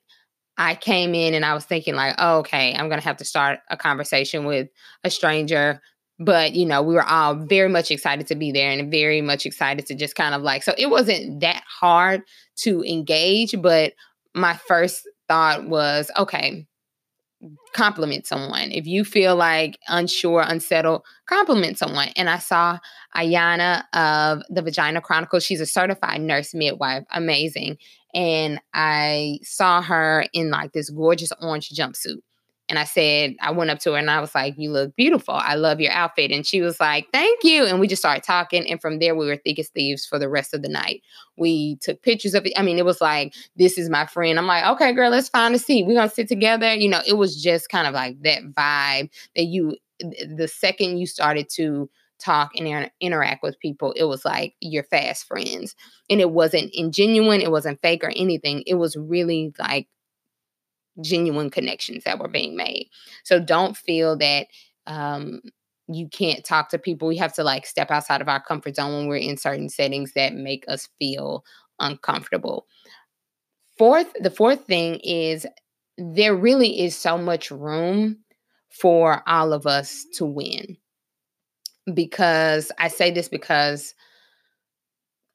I 0.57 0.75
came 0.75 1.13
in 1.13 1.33
and 1.33 1.43
I 1.43 1.53
was 1.53 1.65
thinking, 1.65 1.95
like, 1.95 2.15
oh, 2.17 2.39
okay, 2.39 2.73
I'm 2.73 2.87
to 2.89 3.01
have 3.01 3.17
to 3.17 3.25
start 3.25 3.59
a 3.69 3.77
conversation 3.77 4.45
with 4.45 4.69
a 5.03 5.09
stranger. 5.09 5.81
But, 6.17 6.53
you 6.53 6.65
know, 6.65 6.81
we 6.81 6.93
were 6.93 7.03
all 7.03 7.35
very 7.35 7.67
much 7.67 7.91
excited 7.91 8.27
to 8.27 8.35
be 8.35 8.53
there 8.53 8.71
and 8.71 8.89
very 8.89 9.21
much 9.21 9.45
excited 9.45 9.85
to 9.87 9.95
just 9.95 10.15
kind 10.15 10.33
of 10.33 10.41
like, 10.41 10.63
so 10.63 10.73
it 10.77 10.89
wasn't 10.89 11.41
that 11.41 11.61
hard 11.67 12.21
to 12.59 12.83
engage. 12.83 13.61
But 13.61 13.93
my 14.33 14.53
first 14.53 15.01
thought 15.27 15.67
was, 15.67 16.09
okay, 16.17 16.67
compliment 17.73 18.25
someone. 18.25 18.71
If 18.71 18.85
you 18.87 19.03
feel 19.03 19.35
like 19.35 19.79
unsure, 19.87 20.41
unsettled, 20.41 21.03
compliment 21.27 21.77
someone. 21.77 22.09
And 22.15 22.29
I 22.29 22.39
saw 22.39 22.79
Ayana 23.15 23.83
of 23.93 24.43
the 24.49 24.61
Vagina 24.61 25.01
Chronicles. 25.01 25.43
She's 25.43 25.61
a 25.61 25.65
certified 25.65 26.21
nurse 26.21 26.53
midwife, 26.53 27.03
amazing. 27.11 27.77
And 28.13 28.59
I 28.73 29.39
saw 29.43 29.81
her 29.81 30.25
in 30.33 30.49
like 30.49 30.71
this 30.71 30.89
gorgeous 30.89 31.31
orange 31.41 31.69
jumpsuit. 31.69 32.21
And 32.67 32.79
I 32.79 32.83
said, 32.83 33.35
I 33.41 33.51
went 33.51 33.69
up 33.69 33.79
to 33.79 33.91
her 33.91 33.97
and 33.97 34.09
I 34.09 34.19
was 34.19 34.33
like, 34.33 34.55
You 34.57 34.71
look 34.71 34.95
beautiful. 34.95 35.35
I 35.35 35.55
love 35.55 35.79
your 35.79 35.91
outfit. 35.91 36.31
And 36.31 36.45
she 36.45 36.61
was 36.61 36.79
like, 36.79 37.07
Thank 37.13 37.43
you. 37.43 37.65
And 37.65 37.79
we 37.79 37.87
just 37.87 38.01
started 38.01 38.23
talking. 38.23 38.69
And 38.69 38.81
from 38.81 38.99
there, 38.99 39.15
we 39.15 39.27
were 39.27 39.37
thick 39.37 39.59
as 39.59 39.69
thieves 39.69 40.05
for 40.05 40.17
the 40.17 40.29
rest 40.29 40.53
of 40.53 40.61
the 40.61 40.69
night. 40.69 41.01
We 41.37 41.77
took 41.77 42.01
pictures 42.01 42.33
of 42.33 42.45
it. 42.45 42.53
I 42.57 42.63
mean, 42.63 42.79
it 42.79 42.85
was 42.85 43.01
like, 43.01 43.33
This 43.55 43.77
is 43.77 43.89
my 43.89 44.05
friend. 44.05 44.39
I'm 44.39 44.47
like, 44.47 44.65
Okay, 44.65 44.93
girl, 44.93 45.11
let's 45.11 45.29
find 45.29 45.53
a 45.53 45.59
seat. 45.59 45.85
We're 45.85 45.95
going 45.95 46.09
to 46.09 46.15
sit 46.15 46.27
together. 46.27 46.73
You 46.73 46.89
know, 46.89 47.01
it 47.05 47.17
was 47.17 47.41
just 47.41 47.69
kind 47.69 47.87
of 47.87 47.93
like 47.93 48.21
that 48.23 48.43
vibe 48.53 49.09
that 49.35 49.45
you, 49.45 49.77
the 49.99 50.47
second 50.51 50.97
you 50.97 51.05
started 51.05 51.49
to, 51.55 51.89
talk 52.17 52.51
and 52.55 52.65
inter- 52.65 52.91
interact 53.01 53.43
with 53.43 53.59
people, 53.59 53.91
it 53.93 54.05
was 54.05 54.23
like 54.23 54.55
your 54.61 54.83
fast 54.83 55.27
friends. 55.27 55.75
And 56.09 56.21
it 56.21 56.31
wasn't 56.31 56.73
ingenuine, 56.73 57.41
it 57.41 57.51
wasn't 57.51 57.81
fake 57.81 58.03
or 58.03 58.11
anything. 58.15 58.63
It 58.65 58.75
was 58.75 58.95
really 58.95 59.53
like 59.59 59.87
genuine 61.01 61.49
connections 61.49 62.03
that 62.03 62.19
were 62.19 62.27
being 62.27 62.55
made. 62.55 62.89
So 63.23 63.39
don't 63.39 63.75
feel 63.75 64.17
that 64.17 64.47
um, 64.87 65.41
you 65.87 66.07
can't 66.07 66.43
talk 66.43 66.69
to 66.69 66.77
people. 66.77 67.07
We 67.07 67.17
have 67.17 67.33
to 67.33 67.43
like 67.43 67.65
step 67.65 67.91
outside 67.91 68.21
of 68.21 68.29
our 68.29 68.41
comfort 68.41 68.75
zone 68.75 68.93
when 68.95 69.07
we're 69.07 69.17
in 69.17 69.37
certain 69.37 69.69
settings 69.69 70.13
that 70.13 70.33
make 70.33 70.65
us 70.67 70.89
feel 70.99 71.43
uncomfortable. 71.79 72.65
Fourth, 73.77 74.11
the 74.19 74.31
fourth 74.31 74.65
thing 74.65 74.99
is 75.03 75.45
there 75.97 76.35
really 76.35 76.81
is 76.81 76.95
so 76.95 77.17
much 77.17 77.51
room 77.51 78.17
for 78.69 79.21
all 79.27 79.53
of 79.53 79.65
us 79.65 80.05
to 80.13 80.25
win. 80.25 80.77
Because 81.93 82.71
I 82.79 82.87
say 82.87 83.11
this 83.11 83.29
because 83.29 83.93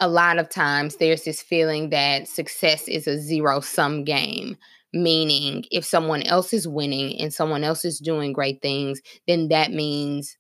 a 0.00 0.08
lot 0.08 0.38
of 0.38 0.48
times 0.48 0.96
there's 0.96 1.24
this 1.24 1.40
feeling 1.40 1.90
that 1.90 2.26
success 2.26 2.88
is 2.88 3.06
a 3.06 3.18
zero 3.18 3.60
sum 3.60 4.02
game 4.02 4.56
meaning 4.92 5.64
if 5.70 5.84
someone 5.84 6.22
else 6.24 6.52
is 6.52 6.66
winning 6.66 7.18
and 7.20 7.32
someone 7.32 7.64
else 7.64 7.84
is 7.84 7.98
doing 7.98 8.32
great 8.32 8.60
things, 8.62 9.00
then 9.26 9.48
that 9.48 9.72
means 9.72 10.36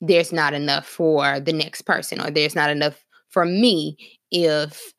there's 0.00 0.32
not 0.32 0.54
enough 0.54 0.86
for 0.86 1.40
the 1.40 1.52
next 1.52 1.82
person 1.82 2.20
or 2.20 2.30
there's 2.30 2.54
not 2.54 2.70
enough 2.70 3.04
for 3.28 3.44
me 3.44 3.96
if 4.30 4.92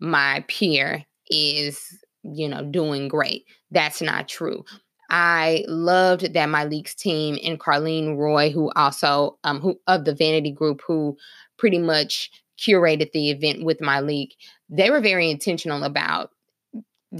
my 0.00 0.44
peer 0.48 1.04
is, 1.30 1.98
you 2.22 2.48
know, 2.48 2.64
doing 2.64 3.08
great. 3.08 3.44
That's 3.70 4.00
not 4.02 4.28
true. 4.28 4.64
I 5.10 5.64
loved 5.68 6.32
that 6.32 6.48
Myleik's 6.48 6.94
team 6.94 7.38
and 7.44 7.60
Carlene 7.60 8.16
Roy, 8.16 8.50
who 8.50 8.70
also 8.74 9.38
um 9.44 9.60
who 9.60 9.78
of 9.86 10.04
the 10.04 10.14
Vanity 10.14 10.50
Group, 10.50 10.80
who 10.86 11.16
pretty 11.58 11.78
much 11.78 12.30
curated 12.58 13.12
the 13.12 13.30
event 13.30 13.64
with 13.64 13.80
Myleik, 13.80 14.30
they 14.68 14.90
were 14.90 15.00
very 15.00 15.30
intentional 15.30 15.82
about 15.84 16.30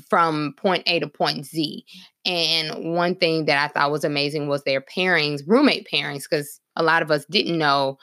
from 0.08 0.54
point 0.56 0.82
A 0.86 1.00
to 1.00 1.06
point 1.06 1.46
Z. 1.46 1.84
And 2.24 2.94
one 2.94 3.14
thing 3.16 3.44
that 3.46 3.62
I 3.62 3.72
thought 3.72 3.90
was 3.90 4.04
amazing 4.04 4.48
was 4.48 4.62
their 4.64 4.80
pairings, 4.80 5.42
roommate 5.46 5.86
pairings, 5.92 6.24
because 6.28 6.60
a 6.76 6.82
lot 6.82 7.02
of 7.02 7.10
us 7.10 7.24
didn't 7.26 7.58
know 7.58 7.98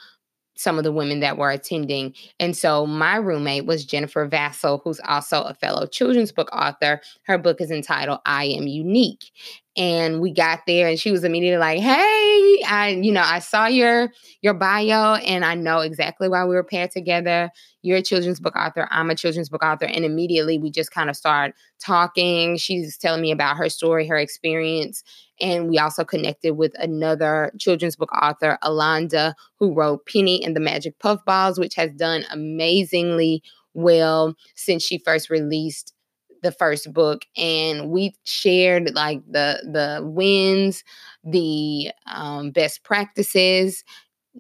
some 0.56 0.78
of 0.78 0.84
the 0.84 0.92
women 0.92 1.22
that 1.22 1.38
were 1.38 1.50
attending. 1.50 2.14
And 2.40 2.56
so 2.56 2.86
my 2.86 3.16
roommate 3.16 3.66
was 3.66 3.86
Jennifer 3.86 4.28
Vassell, 4.28 4.82
who's 4.84 5.00
also 5.08 5.42
a 5.42 5.54
fellow 5.54 5.86
children's 5.88 6.32
book 6.32 6.50
author. 6.54 7.02
Her 7.24 7.38
book 7.38 7.62
is 7.62 7.72
entitled 7.72 8.20
I 8.26 8.46
Am 8.46 8.68
Unique 8.68 9.32
and 9.78 10.20
we 10.20 10.34
got 10.34 10.60
there 10.68 10.90
and 10.90 11.00
she 11.00 11.12
was 11.12 11.24
immediately 11.24 11.58
like 11.58 11.80
hey 11.80 12.62
i 12.68 13.00
you 13.02 13.12
know 13.12 13.24
i 13.24 13.40
saw 13.40 13.68
your 13.68 14.12
your 14.42 14.54
bio 14.54 15.16
and 15.16 15.46
i 15.46 15.56
know 15.56 15.80
exactly 15.80 16.28
why 16.28 16.44
we 16.44 16.56
were 16.56 16.64
paired 16.64 16.92
together 16.92 17.50
you're 17.82 17.98
a 17.98 18.02
children's 18.02 18.40
book 18.42 18.56
author 18.58 18.86
i'm 18.92 19.10
a 19.10 19.16
children's 19.16 19.48
book 19.48 19.64
author 19.64 19.86
and 19.86 20.04
immediately 20.04 20.58
we 20.58 20.70
just 20.70 20.92
kind 20.92 21.10
of 21.10 21.16
start 21.16 21.54
talking 21.80 22.58
she's 22.58 22.98
telling 22.98 23.22
me 23.22 23.32
about 23.32 23.56
her 23.56 23.70
story 23.70 24.06
her 24.06 24.18
experience 24.18 25.04
and 25.42 25.70
we 25.70 25.78
also 25.80 26.04
connected 26.04 26.54
with 26.54 26.74
another 26.80 27.52
children's 27.60 27.96
book 27.96 28.12
author 28.14 28.58
alonda 28.64 29.34
who 29.60 29.74
wrote 29.74 30.06
penny 30.06 30.44
and 30.44 30.56
the 30.56 30.60
magic 30.60 30.98
puffballs 31.00 31.60
which 31.60 31.76
has 31.76 31.92
done 31.94 32.24
amazingly 32.32 33.42
well 33.74 34.36
since 34.56 34.84
she 34.84 34.98
first 34.98 35.30
released 35.30 35.94
the 36.42 36.52
first 36.52 36.92
book. 36.92 37.26
And 37.38 37.90
we 37.90 38.16
shared 38.24 38.94
like 38.96 39.22
the 39.30 39.62
the 39.64 40.02
wins 40.04 40.84
the 41.24 41.92
um, 42.08 42.52
best 42.52 42.84
practices. 42.84 43.84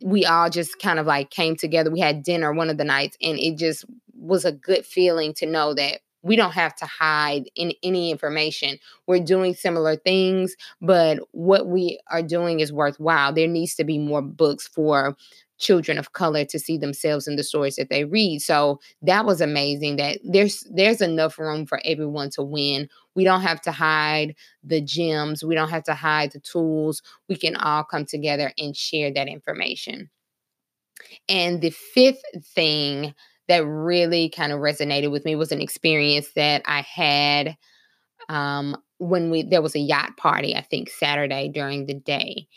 We 0.03 0.25
all 0.25 0.49
just 0.49 0.79
kind 0.79 0.99
of 0.99 1.05
like 1.05 1.29
came 1.29 1.55
together. 1.55 1.91
We 1.91 1.99
had 1.99 2.23
dinner 2.23 2.53
one 2.53 2.69
of 2.69 2.77
the 2.77 2.85
nights 2.85 3.17
and 3.21 3.37
it 3.39 3.57
just 3.57 3.85
was 4.15 4.45
a 4.45 4.51
good 4.51 4.85
feeling 4.85 5.33
to 5.35 5.45
know 5.45 5.73
that 5.73 6.01
we 6.23 6.35
don't 6.35 6.53
have 6.53 6.75
to 6.75 6.85
hide 6.85 7.49
in 7.55 7.73
any 7.83 8.11
information. 8.11 8.77
We're 9.07 9.23
doing 9.23 9.55
similar 9.55 9.95
things, 9.95 10.55
but 10.81 11.19
what 11.31 11.67
we 11.67 11.99
are 12.09 12.21
doing 12.21 12.59
is 12.59 12.71
worthwhile. 12.71 13.33
There 13.33 13.47
needs 13.47 13.75
to 13.75 13.83
be 13.83 13.97
more 13.97 14.21
books 14.21 14.67
for 14.67 15.15
children 15.61 15.97
of 15.97 16.13
color 16.13 16.43
to 16.43 16.59
see 16.59 16.77
themselves 16.77 17.27
in 17.27 17.35
the 17.35 17.43
stories 17.43 17.75
that 17.75 17.89
they 17.89 18.03
read. 18.03 18.41
So 18.41 18.79
that 19.03 19.25
was 19.25 19.39
amazing 19.41 19.95
that 19.97 20.19
there's 20.23 20.67
there's 20.71 21.01
enough 21.01 21.37
room 21.37 21.65
for 21.65 21.79
everyone 21.85 22.31
to 22.31 22.43
win. 22.43 22.89
We 23.15 23.23
don't 23.23 23.41
have 23.41 23.61
to 23.61 23.71
hide 23.71 24.35
the 24.63 24.81
gems, 24.81 25.43
we 25.43 25.55
don't 25.55 25.69
have 25.69 25.83
to 25.83 25.93
hide 25.93 26.31
the 26.31 26.39
tools. 26.39 27.01
We 27.29 27.35
can 27.35 27.55
all 27.55 27.83
come 27.83 28.05
together 28.05 28.51
and 28.57 28.75
share 28.75 29.13
that 29.13 29.27
information. 29.27 30.09
And 31.29 31.61
the 31.61 31.69
fifth 31.71 32.23
thing 32.43 33.13
that 33.51 33.65
really 33.65 34.29
kind 34.29 34.53
of 34.53 34.59
resonated 34.59 35.11
with 35.11 35.25
me 35.25 35.35
was 35.35 35.51
an 35.51 35.59
experience 35.59 36.29
that 36.37 36.61
I 36.65 36.81
had 36.81 37.57
um, 38.29 38.77
when 38.97 39.29
we 39.29 39.43
there 39.43 39.61
was 39.61 39.75
a 39.75 39.79
yacht 39.79 40.15
party, 40.15 40.55
I 40.55 40.61
think 40.61 40.89
Saturday 40.89 41.49
during 41.49 41.85
the 41.85 41.93
day. 41.93 42.47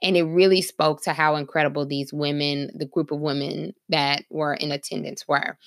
And 0.00 0.16
it 0.16 0.22
really 0.22 0.62
spoke 0.62 1.02
to 1.02 1.12
how 1.12 1.34
incredible 1.34 1.86
these 1.86 2.12
women, 2.12 2.70
the 2.74 2.86
group 2.86 3.10
of 3.10 3.18
women 3.18 3.74
that 3.88 4.24
were 4.30 4.54
in 4.54 4.70
attendance 4.70 5.26
were. 5.26 5.58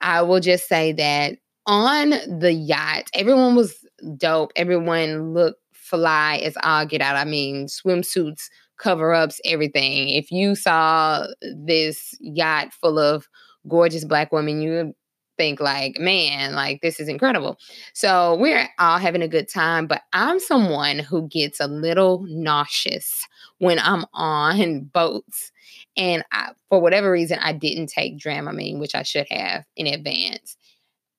I 0.00 0.22
will 0.22 0.40
just 0.40 0.68
say 0.68 0.92
that 0.92 1.36
on 1.66 2.10
the 2.40 2.52
yacht, 2.52 3.10
everyone 3.14 3.54
was 3.54 3.86
dope. 4.16 4.50
Everyone 4.56 5.32
looked 5.32 5.60
fly 5.72 6.38
as 6.38 6.56
all 6.64 6.86
get 6.86 7.02
out. 7.02 7.14
I 7.14 7.24
mean, 7.24 7.66
swimsuits, 7.66 8.48
cover 8.78 9.14
ups, 9.14 9.40
everything. 9.44 10.08
If 10.08 10.32
you 10.32 10.56
saw 10.56 11.26
this 11.40 12.16
yacht 12.20 12.72
full 12.72 12.98
of 12.98 13.28
gorgeous 13.68 14.04
black 14.04 14.32
woman, 14.32 14.60
you 14.60 14.94
think 15.36 15.60
like, 15.60 15.98
man, 15.98 16.54
like 16.54 16.80
this 16.80 17.00
is 17.00 17.08
incredible. 17.08 17.58
So 17.92 18.36
we're 18.36 18.68
all 18.78 18.98
having 18.98 19.22
a 19.22 19.28
good 19.28 19.48
time, 19.48 19.86
but 19.86 20.02
I'm 20.12 20.38
someone 20.38 20.98
who 20.98 21.28
gets 21.28 21.60
a 21.60 21.66
little 21.66 22.24
nauseous 22.28 23.26
when 23.58 23.78
I'm 23.78 24.04
on 24.12 24.80
boats. 24.92 25.52
And 25.96 26.24
I, 26.32 26.50
for 26.68 26.80
whatever 26.80 27.10
reason, 27.10 27.38
I 27.40 27.52
didn't 27.52 27.88
take 27.88 28.18
Dramamine, 28.18 28.78
which 28.78 28.94
I 28.94 29.02
should 29.02 29.26
have 29.30 29.64
in 29.76 29.86
advance. 29.86 30.56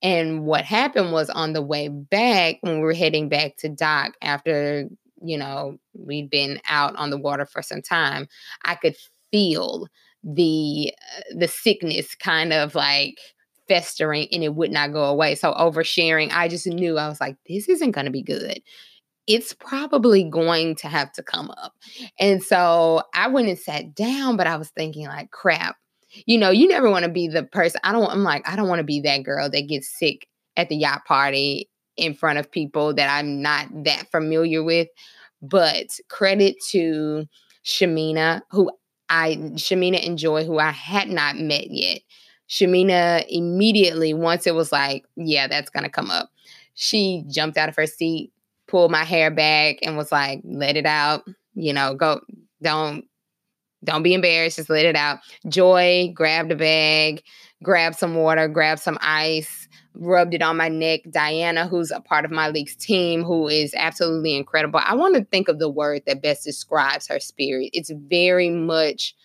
And 0.01 0.45
what 0.45 0.65
happened 0.65 1.11
was 1.11 1.29
on 1.29 1.53
the 1.53 1.61
way 1.61 1.87
back, 1.87 2.57
when 2.61 2.75
we 2.75 2.81
were 2.81 2.93
heading 2.93 3.29
back 3.29 3.57
to 3.57 3.69
dock 3.69 4.13
after, 4.21 4.87
you 5.21 5.37
know, 5.37 5.77
we'd 5.93 6.29
been 6.29 6.59
out 6.69 6.95
on 6.95 7.09
the 7.09 7.17
water 7.17 7.45
for 7.45 7.61
some 7.61 7.81
time, 7.81 8.27
I 8.65 8.75
could 8.75 8.95
feel 9.31 9.87
the 10.25 10.91
uh, 11.17 11.21
the 11.37 11.47
sickness 11.47 12.15
kind 12.15 12.51
of 12.51 12.75
like 12.75 13.17
festering 13.67 14.27
and 14.31 14.43
it 14.43 14.55
would 14.55 14.71
not 14.71 14.91
go 14.91 15.05
away. 15.05 15.35
So 15.35 15.53
oversharing, 15.53 16.31
I 16.31 16.47
just 16.47 16.67
knew 16.67 16.97
I 16.97 17.07
was 17.07 17.21
like, 17.21 17.37
this 17.47 17.69
isn't 17.69 17.91
going 17.91 18.05
to 18.05 18.11
be 18.11 18.23
good 18.23 18.61
it's 19.27 19.53
probably 19.53 20.23
going 20.23 20.75
to 20.75 20.87
have 20.87 21.11
to 21.13 21.23
come 21.23 21.51
up. 21.51 21.73
And 22.19 22.43
so 22.43 23.03
I 23.13 23.27
went 23.27 23.47
and 23.47 23.57
sat 23.57 23.95
down, 23.95 24.37
but 24.37 24.47
I 24.47 24.55
was 24.55 24.69
thinking, 24.69 25.07
like, 25.07 25.31
crap. 25.31 25.77
You 26.25 26.37
know, 26.37 26.49
you 26.49 26.67
never 26.67 26.89
want 26.89 27.03
to 27.03 27.11
be 27.11 27.27
the 27.27 27.43
person. 27.43 27.81
I 27.83 27.91
don't, 27.91 28.09
I'm 28.09 28.23
like, 28.23 28.47
I 28.47 28.55
don't 28.55 28.69
want 28.69 28.79
to 28.79 28.85
be 28.85 29.01
that 29.01 29.23
girl 29.23 29.49
that 29.49 29.67
gets 29.67 29.97
sick 29.97 30.27
at 30.55 30.69
the 30.69 30.77
yacht 30.77 31.05
party 31.05 31.69
in 31.97 32.13
front 32.13 32.39
of 32.39 32.51
people 32.51 32.93
that 32.93 33.09
I'm 33.09 33.41
not 33.41 33.67
that 33.83 34.09
familiar 34.11 34.63
with. 34.63 34.87
But 35.41 35.87
credit 36.09 36.55
to 36.69 37.25
Shamina, 37.65 38.41
who 38.51 38.71
I, 39.09 39.35
Shamina 39.55 40.05
and 40.05 40.17
Joy, 40.17 40.45
who 40.45 40.59
I 40.59 40.71
had 40.71 41.09
not 41.09 41.37
met 41.37 41.69
yet. 41.69 42.01
Shamina 42.49 43.25
immediately, 43.29 44.13
once 44.13 44.45
it 44.45 44.55
was 44.55 44.71
like, 44.71 45.05
yeah, 45.15 45.47
that's 45.47 45.69
to 45.83 45.89
come 45.89 46.11
up, 46.11 46.29
she 46.75 47.23
jumped 47.27 47.57
out 47.57 47.69
of 47.69 47.75
her 47.75 47.87
seat, 47.87 48.31
pulled 48.67 48.91
my 48.91 49.03
hair 49.03 49.31
back 49.31 49.77
and 49.81 49.97
was 49.97 50.11
like, 50.11 50.41
let 50.43 50.77
it 50.77 50.85
out, 50.85 51.23
you 51.53 51.73
know, 51.73 51.95
go, 51.95 52.21
don't, 52.61 53.05
don't 53.85 54.03
be 54.03 54.13
embarrassed. 54.13 54.57
Just 54.57 54.69
let 54.69 54.85
it 54.85 54.95
out. 54.95 55.19
Joy 55.47 56.11
grabbed 56.13 56.51
a 56.51 56.55
bag, 56.55 57.23
grabbed 57.63 57.97
some 57.97 58.15
water, 58.15 58.47
grabbed 58.47 58.81
some 58.81 58.97
ice, 59.01 59.67
rubbed 59.93 60.33
it 60.33 60.41
on 60.41 60.57
my 60.57 60.67
neck. 60.67 61.01
Diana, 61.09 61.67
who's 61.67 61.91
a 61.91 62.01
part 62.01 62.25
of 62.25 62.31
Myleik's 62.31 62.75
team, 62.75 63.23
who 63.23 63.47
is 63.47 63.73
absolutely 63.77 64.35
incredible. 64.35 64.81
I 64.83 64.95
want 64.95 65.15
to 65.15 65.23
think 65.25 65.47
of 65.47 65.59
the 65.59 65.69
word 65.69 66.03
that 66.05 66.21
best 66.21 66.43
describes 66.43 67.07
her 67.07 67.19
spirit. 67.19 67.69
It's 67.73 67.91
very 67.91 68.49
much 68.49 69.15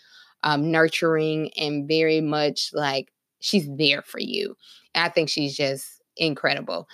um, 0.42 0.70
nurturing 0.70 1.50
and 1.56 1.88
very 1.88 2.20
much 2.20 2.70
like 2.72 3.12
she's 3.40 3.68
there 3.76 4.02
for 4.02 4.20
you. 4.20 4.56
And 4.94 5.04
I 5.04 5.08
think 5.08 5.28
she's 5.28 5.56
just 5.56 6.00
incredible. 6.16 6.88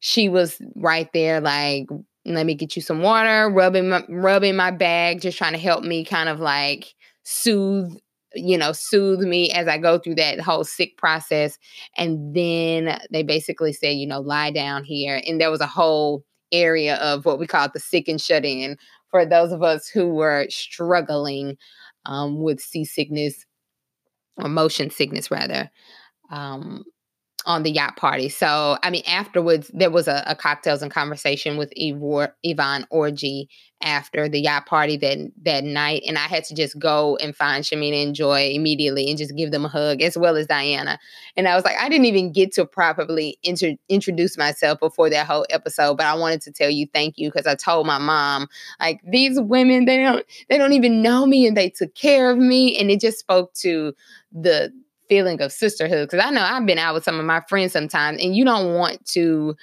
She 0.00 0.28
was 0.28 0.60
right 0.74 1.10
there, 1.12 1.40
like, 1.40 1.86
let 2.24 2.46
me 2.46 2.54
get 2.54 2.76
you 2.76 2.82
some 2.82 3.02
water, 3.02 3.48
rubbing 3.50 3.88
my, 3.88 4.04
rubbing 4.08 4.56
my 4.56 4.70
bag, 4.70 5.20
just 5.20 5.38
trying 5.38 5.52
to 5.52 5.58
help 5.58 5.84
me 5.84 6.04
kind 6.04 6.28
of 6.28 6.38
like 6.38 6.94
soothe 7.22 7.96
you 8.34 8.56
know, 8.56 8.72
soothe 8.72 9.20
me 9.20 9.50
as 9.52 9.68
I 9.68 9.78
go 9.78 9.98
through 9.98 10.16
that 10.16 10.40
whole 10.40 10.64
sick 10.64 10.96
process. 10.96 11.58
And 11.96 12.34
then 12.34 12.98
they 13.10 13.22
basically 13.22 13.72
said, 13.72 13.96
you 13.96 14.06
know, 14.06 14.20
lie 14.20 14.50
down 14.50 14.84
here. 14.84 15.20
And 15.26 15.40
there 15.40 15.50
was 15.50 15.60
a 15.60 15.66
whole 15.66 16.24
area 16.50 16.96
of 16.96 17.24
what 17.24 17.38
we 17.38 17.46
call 17.46 17.68
the 17.72 17.80
sick 17.80 18.08
and 18.08 18.20
shut 18.20 18.44
in 18.44 18.76
for 19.10 19.26
those 19.26 19.52
of 19.52 19.62
us 19.62 19.88
who 19.88 20.08
were 20.14 20.46
struggling 20.48 21.56
um, 22.06 22.42
with 22.42 22.60
seasickness 22.60 23.44
or 24.36 24.48
motion 24.48 24.90
sickness, 24.90 25.30
rather. 25.30 25.70
Um, 26.30 26.84
on 27.46 27.62
the 27.62 27.70
yacht 27.70 27.96
party. 27.96 28.28
So, 28.28 28.78
I 28.82 28.90
mean, 28.90 29.02
afterwards, 29.06 29.70
there 29.74 29.90
was 29.90 30.08
a, 30.08 30.22
a 30.26 30.34
cocktails 30.34 30.82
and 30.82 30.90
conversation 30.90 31.56
with 31.56 31.72
Ivor, 31.80 32.34
Yvonne 32.42 32.86
Orji 32.92 33.48
after 33.82 34.28
the 34.28 34.40
yacht 34.40 34.66
party 34.66 34.96
that 34.98 35.18
that 35.42 35.64
night, 35.64 36.02
and 36.06 36.16
I 36.16 36.28
had 36.28 36.44
to 36.44 36.54
just 36.54 36.78
go 36.78 37.16
and 37.16 37.34
find 37.34 37.64
Shamina 37.64 38.02
and 38.02 38.14
Joy 38.14 38.50
immediately 38.52 39.08
and 39.08 39.18
just 39.18 39.36
give 39.36 39.50
them 39.50 39.64
a 39.64 39.68
hug, 39.68 40.02
as 40.02 40.16
well 40.16 40.36
as 40.36 40.46
Diana. 40.46 40.98
And 41.36 41.48
I 41.48 41.56
was 41.56 41.64
like, 41.64 41.76
I 41.76 41.88
didn't 41.88 42.06
even 42.06 42.32
get 42.32 42.52
to 42.52 42.64
properly 42.64 43.38
inter- 43.42 43.76
introduce 43.88 44.38
myself 44.38 44.78
before 44.78 45.10
that 45.10 45.26
whole 45.26 45.46
episode, 45.50 45.96
but 45.96 46.06
I 46.06 46.14
wanted 46.14 46.42
to 46.42 46.52
tell 46.52 46.70
you 46.70 46.86
thank 46.94 47.18
you 47.18 47.28
because 47.28 47.46
I 47.46 47.56
told 47.56 47.86
my 47.86 47.98
mom 47.98 48.46
like 48.78 49.00
these 49.04 49.40
women 49.40 49.84
they 49.84 49.98
don't 49.98 50.24
they 50.48 50.58
don't 50.58 50.74
even 50.74 51.02
know 51.02 51.26
me 51.26 51.46
and 51.46 51.56
they 51.56 51.70
took 51.70 51.94
care 51.94 52.30
of 52.30 52.38
me, 52.38 52.78
and 52.78 52.90
it 52.90 53.00
just 53.00 53.18
spoke 53.18 53.52
to 53.54 53.94
the 54.30 54.72
feeling 55.12 55.42
of 55.42 55.52
sisterhood 55.52 56.08
because 56.08 56.24
I 56.24 56.30
know 56.30 56.40
I've 56.40 56.64
been 56.64 56.78
out 56.78 56.94
with 56.94 57.04
some 57.04 57.20
of 57.20 57.26
my 57.26 57.42
friends 57.46 57.72
sometimes, 57.72 58.22
and 58.22 58.34
you 58.34 58.46
don't 58.46 58.72
want 58.72 59.04
to 59.08 59.54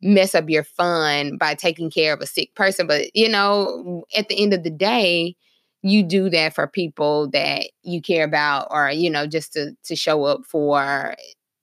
mess 0.00 0.36
up 0.36 0.48
your 0.48 0.62
fun 0.62 1.36
by 1.36 1.56
taking 1.56 1.90
care 1.90 2.14
of 2.14 2.20
a 2.20 2.26
sick 2.26 2.54
person. 2.54 2.86
But 2.86 3.06
you 3.12 3.28
know, 3.28 4.04
at 4.16 4.28
the 4.28 4.40
end 4.40 4.54
of 4.54 4.62
the 4.62 4.70
day, 4.70 5.34
you 5.82 6.04
do 6.04 6.30
that 6.30 6.54
for 6.54 6.68
people 6.68 7.28
that 7.30 7.64
you 7.82 8.00
care 8.00 8.24
about, 8.24 8.68
or 8.70 8.88
you 8.88 9.10
know, 9.10 9.26
just 9.26 9.52
to 9.54 9.72
to 9.82 9.96
show 9.96 10.22
up 10.22 10.42
for 10.48 11.16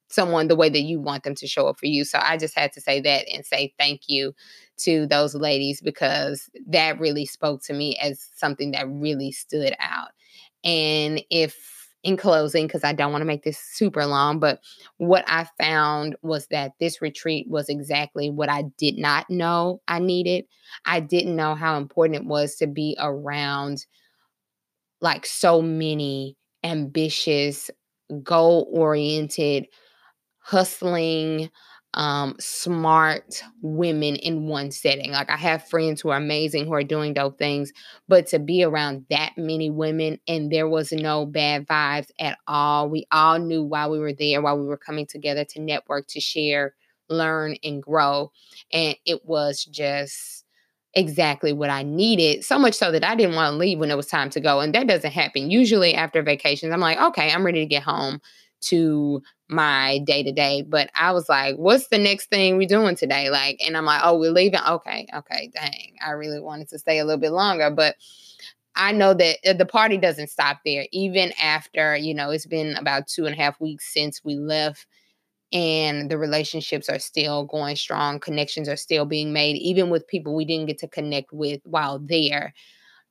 someone 0.10 0.50
the 0.50 0.58
way 0.58 0.68
that 0.68 0.82
you 0.82 1.00
want 1.00 1.24
them 1.24 1.36
to 1.36 1.48
show 1.48 1.68
up 1.68 1.80
for 1.80 1.86
you. 1.86 2.04
So 2.04 2.20
I 2.22 2.36
just 2.36 2.58
had 2.58 2.74
to 2.74 2.82
say 2.82 3.00
that 3.00 3.28
and 3.34 3.46
say 3.46 3.74
thank 3.80 4.10
you 4.10 4.34
to 4.80 5.08
those 5.08 5.36
ladies 5.36 5.80
because 5.80 6.50
that 6.68 7.00
really 7.00 7.26
spoke 7.26 7.64
to 7.64 7.74
me 7.74 7.98
as 8.02 8.28
something 8.36 8.72
that 8.72 8.90
really 8.90 9.32
stood 9.32 9.74
out. 9.80 10.10
And 10.66 11.24
if 11.30 11.75
in 12.06 12.18
closing, 12.18 12.68
because 12.68 12.84
I 12.84 12.94
don't 12.94 13.12
want 13.12 13.24
to 13.24 13.26
make 13.26 13.44
this 13.44 13.58
super 13.58 14.06
long, 14.06 14.40
but 14.40 14.60
what 14.98 15.26
I 15.28 15.48
found 15.60 16.16
was 16.22 16.46
that 16.52 16.74
this 16.80 17.02
retreat 17.02 17.48
was 17.50 17.68
exactly 17.68 18.30
what 18.30 18.48
I 18.48 18.66
did 18.78 19.00
not 19.00 19.28
know 19.28 19.82
I 19.88 19.98
needed. 19.98 20.46
I 20.86 21.00
didn't 21.00 21.36
know 21.36 21.56
how 21.56 21.78
important 21.78 22.22
it 22.22 22.28
was 22.28 22.56
to 22.58 22.68
be 22.68 22.96
around 23.00 23.88
like 25.02 25.26
so 25.26 25.64
many 25.64 26.38
ambitious, 26.64 27.72
goal 28.22 28.70
oriented, 28.72 29.66
hustling, 30.38 31.50
um, 31.96 32.36
smart 32.40 33.42
women 33.62 34.18
in 34.18 34.48
one 34.48 34.70
setting. 34.70 35.12
Like 35.12 35.30
I 35.30 35.38
have 35.38 35.68
friends 35.68 36.02
who 36.02 36.10
are 36.10 36.18
amazing 36.18 36.66
who 36.66 36.74
are 36.74 36.84
doing 36.84 37.14
dope 37.14 37.38
things, 37.40 37.72
but 38.08 38.28
to 38.28 38.40
be 38.40 38.64
around 38.64 39.06
that 39.10 39.32
many 39.38 39.70
women 39.70 40.20
and 40.28 40.52
there 40.52 40.68
was 40.68 40.92
no 40.92 41.26
bad 41.26 41.66
vibes 41.68 42.10
at 42.20 42.38
all. 42.48 42.90
We 42.90 43.06
all 43.12 43.40
knew 43.40 43.64
why 43.64 43.88
we 43.88 44.00
were 44.00 44.14
there, 44.14 44.42
why 44.42 44.54
we 44.54 44.66
were 44.66 44.78
coming 44.78 45.08
together 45.08 45.46
to 45.46 45.62
network, 45.62 46.08
to 46.10 46.20
share, 46.20 46.76
learn, 47.10 47.56
and 47.64 47.82
grow. 47.82 48.32
And 48.74 48.96
it 49.06 49.26
was 49.26 49.64
just 49.64 50.44
exactly 50.94 51.54
what 51.54 51.70
I 51.70 51.84
needed. 51.84 52.44
So 52.44 52.60
much 52.60 52.74
so 52.74 52.92
that 52.92 53.04
I 53.04 53.16
didn't 53.16 53.36
want 53.36 53.54
to 53.54 53.58
leave 53.58 53.80
when 53.80 53.92
it 53.92 53.98
was 53.98 54.08
time 54.08 54.30
to 54.32 54.40
go. 54.40 54.60
And 54.60 54.76
that 54.76 54.88
doesn't 54.88 55.12
happen. 55.12 55.50
Usually 55.50 55.94
after 55.94 56.22
vacations, 56.22 56.74
I'm 56.74 56.80
like, 56.80 57.00
okay, 57.00 57.32
I'm 57.32 57.46
ready 57.46 57.60
to 57.60 57.66
get 57.66 57.84
home 57.84 58.22
to 58.62 59.22
my 59.50 60.00
day 60.06 60.24
to 60.24 60.32
day. 60.32 60.64
But 60.68 60.90
I 60.96 61.12
was 61.12 61.30
like, 61.30 61.56
what's 61.56 61.88
the 61.90 61.98
next 61.98 62.30
thing 62.30 62.58
we're 62.58 62.68
doing 62.68 62.96
today? 62.96 63.30
Like, 63.30 63.60
and 63.66 63.78
I'm 63.78 63.86
like, 63.86 64.02
oh, 64.04 64.18
we're 64.20 64.32
leaving. 64.32 64.60
Okay, 64.68 65.08
okay, 65.16 65.52
dang. 65.54 65.96
I 66.06 66.12
really 66.12 66.40
wanted 66.40 66.70
to 66.70 66.80
stay 66.80 67.00
a 67.00 67.06
little 67.06 67.20
bit 67.22 67.32
longer. 67.32 67.70
But 67.70 67.96
I 68.76 68.92
know 68.92 69.14
that 69.14 69.38
uh, 69.48 69.54
the 69.54 69.66
party 69.66 69.98
doesn't 69.98 70.30
stop 70.30 70.60
there. 70.66 70.86
Even 70.92 71.32
after, 71.42 71.96
you 71.96 72.14
know, 72.14 72.30
it's 72.32 72.46
been 72.46 72.76
about 72.76 73.08
two 73.08 73.26
and 73.26 73.34
a 73.34 73.38
half 73.38 73.60
weeks 73.62 73.94
since 73.94 74.22
we 74.24 74.36
left 74.36 74.86
and 75.54 76.10
the 76.12 76.18
relationships 76.18 76.90
are 76.90 77.00
still 77.00 77.46
going 77.46 77.76
strong 77.76 78.20
connections 78.20 78.68
are 78.70 78.76
still 78.76 79.06
being 79.06 79.34
made 79.34 79.56
even 79.58 79.90
with 79.92 80.08
people 80.08 80.36
we 80.36 80.46
didn't 80.46 80.66
get 80.68 80.80
to 80.80 80.88
connect 80.88 81.32
with 81.32 81.62
while 81.66 82.00
there 82.00 82.54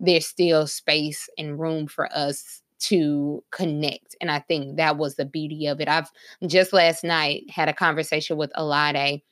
there's 0.01 0.27
still 0.27 0.66
space 0.66 1.29
and 1.38 1.61
room 1.61 1.87
for 1.87 2.09
us 2.16 2.62
to 2.88 3.42
connect. 3.51 4.16
And 4.20 4.31
I 4.31 4.40
think 4.40 4.77
that 4.77 4.97
was 4.97 5.16
the 5.16 5.25
beauty 5.25 5.66
of 5.66 5.81
it. 5.81 5.88
I've 5.88 6.11
just 6.47 6.73
last 6.73 7.05
night 7.05 7.49
had 7.51 7.68
a 7.68 7.73
conversation 7.73 8.37
with 8.37 8.53
Alade, 8.57 9.23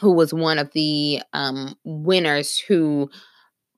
who 0.00 0.12
was 0.12 0.32
one 0.32 0.58
of 0.58 0.70
the 0.72 1.22
um, 1.32 1.74
winners 1.84 2.58
who 2.58 3.10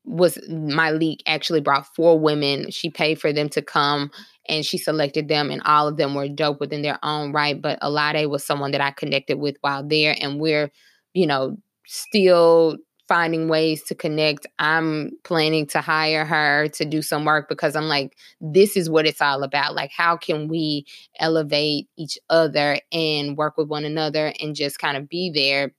was 0.04 0.38
Myleik 0.48 1.20
actually 1.26 1.60
brought 1.60 1.94
four 1.94 2.18
women. 2.18 2.70
She 2.70 2.90
paid 2.90 3.20
for 3.20 3.32
them 3.32 3.48
to 3.50 3.62
come 3.62 4.10
and 4.48 4.64
she 4.64 4.78
selected 4.78 5.28
them 5.28 5.50
and 5.50 5.62
all 5.62 5.86
of 5.86 5.98
them 5.98 6.14
were 6.14 6.28
dope 6.28 6.60
within 6.60 6.82
their 6.82 6.98
own 7.02 7.32
right. 7.32 7.60
But 7.60 7.80
Alade 7.80 8.28
was 8.30 8.44
someone 8.44 8.70
that 8.72 8.80
I 8.80 8.90
connected 8.90 9.38
with 9.38 9.56
while 9.60 9.86
there 9.86 10.16
and 10.20 10.40
we're, 10.40 10.70
you 11.12 11.26
know, 11.26 11.58
still 11.86 12.78
finding 13.08 13.48
ways 13.48 13.82
to 13.84 13.94
connect. 13.94 14.46
I'm 14.58 15.12
planning 15.24 15.66
to 15.68 15.80
hire 15.80 16.26
her 16.26 16.68
to 16.68 16.84
do 16.84 17.00
some 17.00 17.24
work 17.24 17.48
because 17.48 17.74
I'm 17.74 17.88
like, 17.88 18.16
this 18.40 18.76
is 18.76 18.90
what 18.90 19.06
it's 19.06 19.22
all 19.22 19.42
about. 19.42 19.74
Like, 19.74 19.90
how 19.90 20.16
can 20.16 20.46
we 20.46 20.84
elevate 21.18 21.88
each 21.96 22.18
other 22.28 22.78
and 22.92 23.36
work 23.36 23.56
with 23.56 23.68
one 23.68 23.84
another 23.84 24.32
and 24.40 24.54
just 24.54 24.78
kind 24.78 24.96
of 24.96 25.08
be 25.08 25.30
there, 25.30 25.72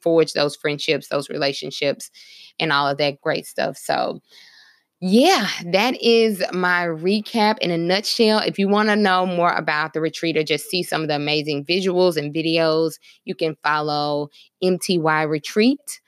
forge 0.00 0.32
those 0.32 0.56
friendships, 0.56 1.08
those 1.08 1.30
relationships, 1.30 2.10
and 2.58 2.72
all 2.72 2.88
of 2.88 2.98
that 2.98 3.20
great 3.20 3.46
stuff. 3.46 3.76
So, 3.76 4.20
yeah, 5.00 5.48
that 5.72 6.02
is 6.02 6.42
my 6.52 6.86
recap 6.86 7.58
in 7.58 7.70
a 7.70 7.76
nutshell. 7.76 8.38
If 8.38 8.58
you 8.58 8.66
want 8.66 8.88
to 8.88 8.96
know 8.96 9.26
more 9.26 9.52
about 9.52 9.92
the 9.92 10.00
retreat 10.00 10.38
or 10.38 10.42
just 10.42 10.70
see 10.70 10.82
some 10.82 11.02
of 11.02 11.08
the 11.08 11.16
amazing 11.16 11.66
visuals 11.66 12.16
and 12.16 12.34
videos, 12.34 12.94
you 13.24 13.34
can 13.34 13.56
follow 13.62 14.30
MTY 14.64 15.28
Retreat 15.28 16.00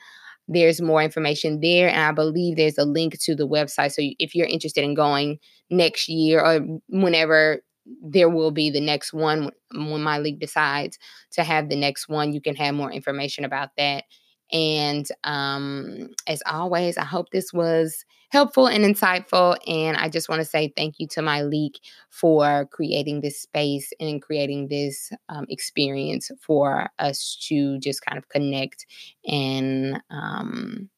there's 0.48 0.80
more 0.80 1.02
information 1.02 1.60
there. 1.60 1.88
And 1.88 2.00
I 2.00 2.12
believe 2.12 2.56
there's 2.56 2.78
a 2.78 2.84
link 2.84 3.18
to 3.20 3.34
the 3.34 3.46
website. 3.46 3.92
So 3.92 4.02
if 4.18 4.34
you're 4.34 4.46
interested 4.46 4.82
in 4.82 4.94
going 4.94 5.38
next 5.70 6.08
year 6.08 6.40
or 6.40 6.60
whenever 6.88 7.62
there 8.02 8.28
will 8.28 8.50
be 8.50 8.70
the 8.70 8.80
next 8.80 9.12
one, 9.12 9.50
when 9.72 10.02
Myleik 10.02 10.40
decides 10.40 10.98
to 11.32 11.44
have 11.44 11.68
the 11.68 11.76
next 11.76 12.08
one, 12.08 12.32
you 12.32 12.40
can 12.40 12.56
have 12.56 12.74
more 12.74 12.90
information 12.90 13.44
about 13.44 13.70
that. 13.76 14.04
And 14.52 15.06
um, 15.24 16.10
as 16.26 16.42
always, 16.46 16.96
I 16.96 17.04
hope 17.04 17.30
this 17.30 17.52
was 17.52 18.04
helpful 18.30 18.66
and 18.66 18.84
insightful. 18.84 19.56
And 19.66 19.96
I 19.96 20.08
just 20.08 20.28
want 20.28 20.40
to 20.40 20.44
say 20.44 20.72
thank 20.76 20.96
you 20.98 21.06
to 21.08 21.20
Myleik 21.20 21.76
for 22.10 22.66
creating 22.72 23.20
this 23.20 23.40
space 23.40 23.92
and 24.00 24.22
creating 24.22 24.68
this 24.68 25.10
um, 25.28 25.46
experience 25.48 26.30
for 26.40 26.88
us 26.98 27.36
to 27.48 27.78
just 27.78 28.04
kind 28.04 28.18
of 28.18 28.28
connect. 28.28 28.86
And 29.26 30.00
um, 30.10 30.90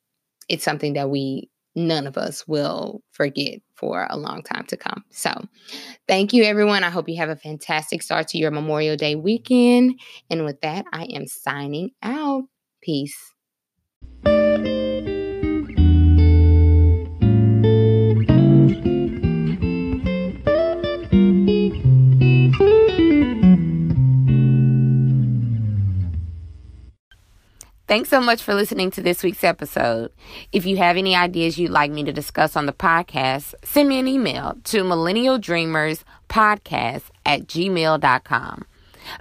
it's 0.49 0.65
something 0.65 0.95
that 0.95 1.11
we 1.11 1.49
none 1.77 2.07
of 2.07 2.19
us 2.19 2.47
will 2.49 3.01
forget 3.13 3.61
for 3.75 4.07
a 4.11 4.17
long 4.17 4.43
time 4.43 4.67
to 4.67 4.77
come. 4.77 5.05
So, 5.11 5.33
thank 6.09 6.33
you, 6.33 6.43
everyone. 6.45 6.85
I 6.85 6.91
hope 6.91 7.09
you 7.09 7.17
have 7.19 7.29
a 7.29 7.37
fantastic 7.37 8.03
start 8.03 8.29
to 8.29 8.39
your 8.39 8.51
Memorial 8.51 8.97
Day 8.97 9.15
weekend. 9.15 10.01
And 10.29 10.45
with 10.45 10.61
that, 10.63 10.85
I 10.93 11.05
am 11.05 11.27
signing 11.27 11.91
out. 12.03 12.45
Peace. 12.83 13.35
Thanks 27.91 28.09
so 28.09 28.21
much 28.21 28.43
for 28.45 28.55
listening 28.55 28.93
to 28.93 29.03
this 29.03 29.25
week's 29.25 29.43
episode. 29.43 30.13
If 30.53 30.65
you 30.65 30.77
have 30.77 30.97
any 30.97 31.17
ideas 31.17 31.59
you'd 31.59 31.73
like 31.73 31.91
me 31.91 32.05
to 32.05 32.13
discuss 32.13 32.55
on 32.55 32.67
the 32.67 32.73
podcast, 32.73 33.53
send 33.65 33.89
me 33.89 33.99
an 33.99 34.07
email 34.07 34.57
to 34.63 34.85
millennialdreamerspodcast 34.85 37.03
at 37.27 37.49
gmail.com. 37.49 38.65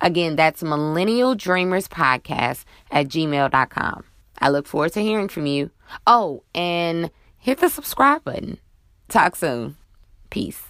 Again, 0.03 0.35
that's 0.35 0.61
millennialdreamerspodcast 0.61 2.65
at 2.91 3.07
gmail.com. 3.07 4.03
I 4.41 4.49
look 4.49 4.67
forward 4.67 4.93
to 4.93 5.01
hearing 5.01 5.27
from 5.27 5.45
you. 5.45 5.71
Oh, 6.07 6.43
and 6.53 7.11
hit 7.37 7.59
the 7.59 7.69
subscribe 7.69 8.23
button. 8.23 8.57
Talk 9.07 9.35
soon. 9.35 9.77
Peace. 10.29 10.63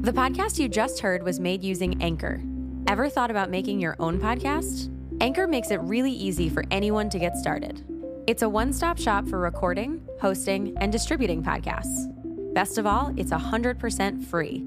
The 0.00 0.12
podcast 0.12 0.58
you 0.58 0.68
just 0.68 1.00
heard 1.00 1.22
was 1.22 1.40
made 1.40 1.64
using 1.64 2.02
Anchor. 2.02 2.42
Ever 2.86 3.08
thought 3.08 3.30
about 3.30 3.50
making 3.50 3.80
your 3.80 3.96
own 3.98 4.20
podcast? 4.20 4.90
Anchor 5.20 5.46
makes 5.46 5.70
it 5.70 5.80
really 5.80 6.12
easy 6.12 6.48
for 6.50 6.64
anyone 6.70 7.08
to 7.08 7.18
get 7.18 7.36
started. 7.36 7.82
It's 8.26 8.42
a 8.42 8.48
one 8.48 8.72
stop 8.72 8.98
shop 8.98 9.26
for 9.28 9.38
recording, 9.38 10.06
hosting, 10.20 10.76
and 10.78 10.92
distributing 10.92 11.42
podcasts. 11.42 12.10
Best 12.54 12.78
of 12.78 12.86
all, 12.86 13.12
it's 13.16 13.32
100% 13.32 14.24
free. 14.24 14.66